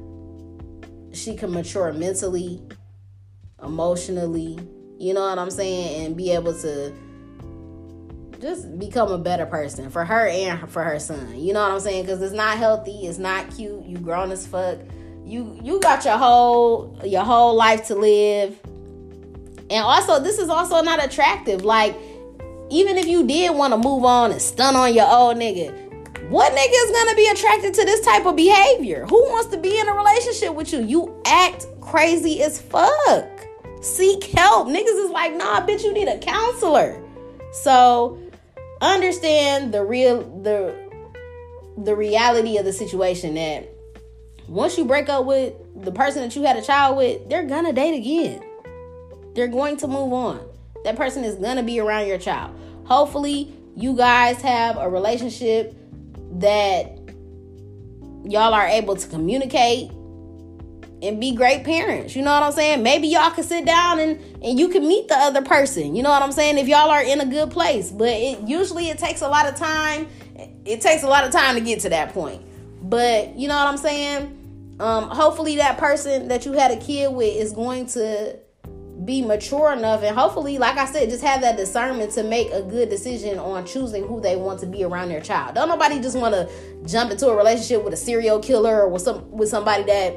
she 1.12 1.36
can 1.36 1.52
mature 1.52 1.92
mentally, 1.92 2.60
emotionally, 3.62 4.58
you 4.98 5.14
know 5.14 5.22
what 5.22 5.38
I'm 5.38 5.50
saying, 5.50 6.06
and 6.06 6.16
be 6.16 6.30
able 6.30 6.58
to 6.60 6.94
just 8.40 8.78
become 8.78 9.10
a 9.10 9.18
better 9.18 9.46
person 9.46 9.90
for 9.90 10.04
her 10.04 10.26
and 10.26 10.70
for 10.70 10.84
her 10.84 10.98
son. 10.98 11.38
You 11.38 11.52
know 11.52 11.62
what 11.62 11.72
I'm 11.72 11.80
saying? 11.80 12.04
Because 12.04 12.20
it's 12.20 12.34
not 12.34 12.58
healthy, 12.58 13.06
it's 13.06 13.18
not 13.18 13.50
cute. 13.54 13.84
You 13.84 13.98
grown 13.98 14.30
as 14.30 14.46
fuck. 14.46 14.78
You 15.24 15.58
you 15.62 15.80
got 15.80 16.04
your 16.04 16.18
whole 16.18 17.00
your 17.04 17.24
whole 17.24 17.54
life 17.54 17.86
to 17.86 17.94
live. 17.94 18.58
And 19.70 19.82
also, 19.82 20.20
this 20.20 20.38
is 20.38 20.50
also 20.50 20.82
not 20.82 21.02
attractive. 21.02 21.64
Like 21.64 21.96
even 22.70 22.98
if 22.98 23.06
you 23.06 23.26
did 23.26 23.56
want 23.56 23.72
to 23.72 23.78
move 23.78 24.04
on 24.04 24.30
and 24.30 24.42
stun 24.42 24.76
on 24.76 24.92
your 24.92 25.08
old 25.08 25.36
nigga, 25.38 25.72
what 26.28 26.52
nigga 26.52 26.86
is 26.86 26.90
gonna 26.90 27.14
be 27.14 27.28
attracted 27.28 27.74
to 27.74 27.84
this 27.84 28.00
type 28.04 28.26
of 28.26 28.36
behavior? 28.36 29.06
Who 29.06 29.22
wants 29.30 29.50
to 29.54 29.58
be 29.58 29.78
in 29.78 29.88
a 29.88 29.94
relationship 29.94 30.54
with 30.54 30.72
you? 30.72 30.82
You 30.82 31.22
act 31.26 31.66
crazy 31.80 32.42
as 32.42 32.60
fuck. 32.60 33.33
Seek 33.84 34.24
help. 34.24 34.68
Niggas 34.68 35.04
is 35.04 35.10
like, 35.10 35.36
nah, 35.36 35.64
bitch, 35.66 35.84
you 35.84 35.92
need 35.92 36.08
a 36.08 36.18
counselor. 36.18 37.00
So 37.52 38.18
understand 38.80 39.72
the 39.72 39.84
real 39.84 40.22
the 40.42 40.74
the 41.76 41.94
reality 41.94 42.56
of 42.56 42.64
the 42.64 42.72
situation 42.72 43.34
that 43.34 43.68
once 44.48 44.78
you 44.78 44.84
break 44.84 45.08
up 45.08 45.26
with 45.26 45.54
the 45.76 45.92
person 45.92 46.22
that 46.22 46.34
you 46.34 46.42
had 46.42 46.56
a 46.56 46.62
child 46.62 46.96
with, 46.96 47.28
they're 47.28 47.46
gonna 47.46 47.72
date 47.72 47.96
again. 47.96 48.42
They're 49.34 49.48
going 49.48 49.76
to 49.78 49.88
move 49.88 50.12
on. 50.12 50.40
That 50.84 50.96
person 50.96 51.24
is 51.24 51.36
to 51.56 51.62
be 51.62 51.78
around 51.78 52.06
your 52.06 52.18
child. 52.18 52.58
Hopefully, 52.86 53.52
you 53.76 53.96
guys 53.96 54.40
have 54.42 54.78
a 54.78 54.88
relationship 54.88 55.74
that 56.38 56.98
y'all 58.24 58.54
are 58.54 58.66
able 58.66 58.96
to 58.96 59.08
communicate 59.08 59.90
and 61.02 61.20
be 61.20 61.34
great 61.34 61.64
parents. 61.64 62.16
You 62.16 62.22
know 62.22 62.32
what 62.32 62.42
I'm 62.42 62.52
saying? 62.52 62.82
Maybe 62.82 63.08
y'all 63.08 63.30
can 63.30 63.44
sit 63.44 63.64
down 63.64 63.98
and 63.98 64.18
and 64.42 64.58
you 64.58 64.68
can 64.68 64.86
meet 64.86 65.08
the 65.08 65.16
other 65.16 65.42
person. 65.42 65.94
You 65.94 66.02
know 66.02 66.10
what 66.10 66.22
I'm 66.22 66.32
saying? 66.32 66.58
If 66.58 66.68
y'all 66.68 66.90
are 66.90 67.02
in 67.02 67.20
a 67.20 67.26
good 67.26 67.50
place, 67.50 67.90
but 67.90 68.08
it 68.08 68.40
usually 68.40 68.88
it 68.88 68.98
takes 68.98 69.22
a 69.22 69.28
lot 69.28 69.46
of 69.46 69.56
time. 69.56 70.08
It 70.64 70.80
takes 70.80 71.02
a 71.02 71.08
lot 71.08 71.24
of 71.24 71.30
time 71.30 71.54
to 71.56 71.60
get 71.60 71.80
to 71.80 71.90
that 71.90 72.12
point. 72.12 72.42
But 72.88 73.36
you 73.36 73.48
know 73.48 73.56
what 73.56 73.66
I'm 73.66 73.76
saying? 73.76 74.76
Um 74.80 75.08
hopefully 75.08 75.56
that 75.56 75.78
person 75.78 76.28
that 76.28 76.46
you 76.46 76.52
had 76.52 76.70
a 76.70 76.76
kid 76.76 77.12
with 77.12 77.34
is 77.34 77.52
going 77.52 77.86
to 77.88 78.38
be 79.04 79.20
mature 79.22 79.72
enough 79.72 80.02
and 80.02 80.16
hopefully 80.16 80.56
like 80.56 80.78
i 80.78 80.84
said 80.86 81.10
just 81.10 81.22
have 81.22 81.40
that 81.40 81.56
discernment 81.56 82.12
to 82.12 82.22
make 82.22 82.50
a 82.52 82.62
good 82.62 82.88
decision 82.88 83.38
on 83.38 83.66
choosing 83.66 84.06
who 84.06 84.20
they 84.20 84.36
want 84.36 84.58
to 84.58 84.66
be 84.66 84.84
around 84.84 85.08
their 85.08 85.20
child 85.20 85.54
don't 85.54 85.68
nobody 85.68 86.00
just 86.00 86.16
want 86.16 86.32
to 86.32 86.48
jump 86.86 87.10
into 87.10 87.26
a 87.26 87.36
relationship 87.36 87.84
with 87.84 87.92
a 87.92 87.96
serial 87.96 88.38
killer 88.38 88.82
or 88.82 88.88
with 88.88 89.02
some 89.02 89.28
with 89.30 89.48
somebody 89.48 89.82
that 89.82 90.14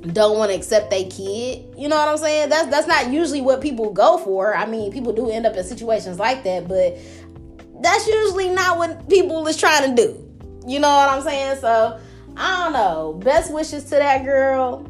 don't 0.00 0.38
want 0.38 0.50
to 0.50 0.56
accept 0.56 0.90
their 0.90 1.04
kid. 1.04 1.66
You 1.76 1.88
know 1.88 1.96
what 1.96 2.08
i'm 2.08 2.18
saying? 2.18 2.48
That's 2.48 2.68
that's 2.70 2.86
not 2.86 3.10
usually 3.10 3.40
what 3.40 3.60
people 3.60 3.92
go 3.92 4.18
for. 4.18 4.54
I 4.54 4.66
mean 4.66 4.92
people 4.92 5.12
do 5.12 5.30
end 5.30 5.46
up 5.46 5.56
in 5.56 5.64
situations 5.64 6.18
like 6.18 6.42
that 6.44 6.68
but 6.68 6.98
that's 7.82 8.06
usually 8.06 8.48
not 8.50 8.78
what 8.78 9.08
people 9.08 9.46
is 9.46 9.56
trying 9.56 9.94
to 9.94 10.02
do. 10.02 10.26
You 10.66 10.78
know 10.80 10.88
what 10.88 11.10
i'm 11.10 11.22
saying? 11.22 11.58
So 11.60 11.98
i 12.36 12.64
don't 12.64 12.72
know. 12.72 13.20
Best 13.24 13.52
wishes 13.52 13.84
to 13.84 13.90
that 13.90 14.24
girl 14.24 14.86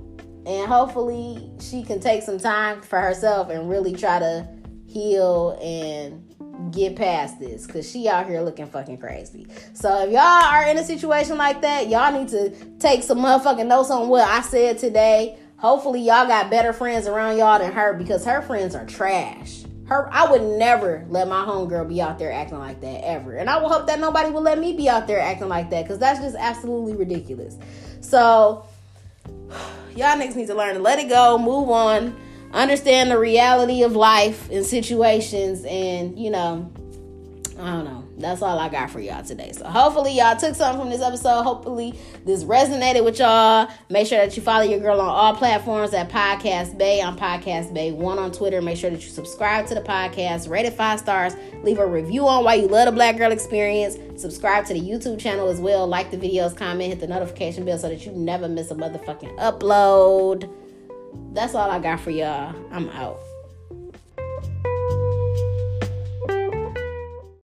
and 0.47 0.69
hopefully 0.71 1.51
she 1.61 1.83
can 1.83 2.01
take 2.01 2.23
some 2.23 2.39
time 2.39 2.81
for 2.81 3.01
herself 3.01 3.51
and 3.51 3.69
really 3.69 3.95
try 3.95 4.19
to 4.19 4.49
heal 4.87 5.59
and 5.63 6.30
get 6.71 6.97
past 6.97 7.39
this 7.39 7.67
because 7.67 7.91
she 7.91 8.09
out 8.09 8.27
here 8.27 8.41
looking 8.41 8.67
fucking 8.67 8.99
crazy. 8.99 9.47
So 9.75 10.05
if 10.05 10.11
y'all 10.11 10.21
are 10.21 10.67
in 10.67 10.79
a 10.79 10.85
situation 10.85 11.39
like 11.39 11.63
that, 11.63 11.89
y'all 11.89 12.13
need 12.13 12.29
to 12.29 12.51
take 12.79 13.03
some 13.03 13.19
motherfucking 13.19 13.67
notes 13.67 13.91
on 13.91 14.09
what 14.09 14.27
I 14.27 14.41
said 14.43 14.79
today. 14.79 15.39
Hopefully 15.57 16.01
y'all 16.01 16.27
got 16.27 16.51
better 16.51 16.73
friends 16.73 17.07
around 17.07 17.37
y'all 17.37 17.59
than 17.59 17.73
her 17.73 17.93
because 17.95 18.25
her 18.25 18.43
friends 18.43 18.75
are 18.75 18.87
trash. 18.87 19.65
Her, 19.87 20.09
I 20.13 20.31
would 20.31 20.43
never 20.43 21.05
let 21.09 21.29
my 21.29 21.45
homegirl 21.45 21.89
be 21.89 22.01
out 22.01 22.19
there 22.19 22.33
acting 22.33 22.59
like 22.59 22.81
that 22.81 23.05
ever. 23.05 23.37
And 23.37 23.51
I 23.51 23.59
will 23.59 23.69
hope 23.69 23.87
that 23.89 23.99
nobody 23.99 24.31
will 24.31 24.41
let 24.41 24.59
me 24.59 24.73
be 24.73 24.89
out 24.89 25.07
there 25.07 25.21
acting 25.21 25.49
like 25.49 25.69
that 25.71 25.83
because 25.83 25.99
that's 25.99 26.21
just 26.21 26.37
absolutely 26.39 26.95
ridiculous. 26.95 27.59
So 28.01 28.65
y'all 29.97 30.17
niggas 30.17 30.37
need 30.37 30.47
to 30.47 30.55
learn 30.55 30.75
to 30.75 30.81
let 30.81 30.99
it 30.99 31.09
go, 31.09 31.37
move 31.37 31.69
on, 31.69 32.17
understand 32.53 33.11
the 33.11 33.19
reality 33.19 33.83
of 33.83 33.97
life 33.97 34.51
and 34.51 34.65
situations, 34.65 35.65
and 35.65 36.19
you 36.19 36.31
know, 36.31 36.71
I 37.59 37.73
don't 37.73 37.85
know. 37.85 38.01
That's 38.17 38.43
all 38.43 38.59
I 38.59 38.69
got 38.69 38.91
for 38.91 39.01
y'all 39.01 39.25
today. 39.25 39.53
So 39.53 39.65
hopefully 39.65 40.17
y'all 40.17 40.37
took 40.37 40.55
something 40.55 40.81
from 40.81 40.91
this 40.91 41.01
episode. 41.01 41.43
Hopefully 41.43 41.99
this 42.25 42.45
resonated 42.45 43.05
with 43.05 43.19
y'all. 43.19 43.69
Make 43.89 44.07
sure 44.07 44.19
that 44.19 44.37
you 44.37 44.43
follow 44.43 44.63
your 44.63 44.79
girl 44.79 45.01
on 45.01 45.09
all 45.09 45.35
platforms 45.35 45.95
at 45.95 46.11
Podcast 46.11 46.77
Bay. 46.77 47.01
I'm 47.01 47.17
Podcast 47.17 47.73
Bay 47.73 47.93
One 47.93 48.19
on 48.19 48.31
Twitter. 48.31 48.61
Make 48.61 48.77
sure 48.77 48.91
that 48.91 49.03
you 49.03 49.11
subscribe 49.11 49.67
to 49.67 49.75
the 49.75 49.81
podcast, 49.81 50.49
rate 50.51 50.67
it 50.67 50.75
five 50.75 51.01
stars, 51.01 51.35
leave 51.63 51.79
a 51.79 51.87
review 51.87 52.29
on 52.29 52.45
why 52.45 52.55
you 52.55 52.67
love 52.67 52.87
the 52.87 52.93
Black 52.93 53.17
Girl 53.17 53.33
Experience. 53.33 53.97
Subscribe 54.21 54.67
to 54.67 54.75
the 54.75 54.81
YouTube 54.81 55.19
channel 55.19 55.49
as 55.49 55.61
well. 55.61 55.87
Like 55.87 56.11
the 56.11 56.19
videos, 56.19 56.55
comment, 56.55 56.91
hit 56.91 57.01
the 57.01 57.07
notification 57.07 57.65
bell 57.65 57.79
so 57.79 57.89
that 57.89 58.05
you 58.05 58.13
never 58.13 58.49
miss 58.49 58.71
a 58.71 58.75
motherfucking 58.75 59.39
upload. 59.39 60.51
That's 61.33 61.55
all 61.55 61.71
I 61.71 61.79
got 61.79 62.01
for 62.01 62.11
y'all. 62.11 62.55
I'm 62.71 62.89
out. 62.91 63.19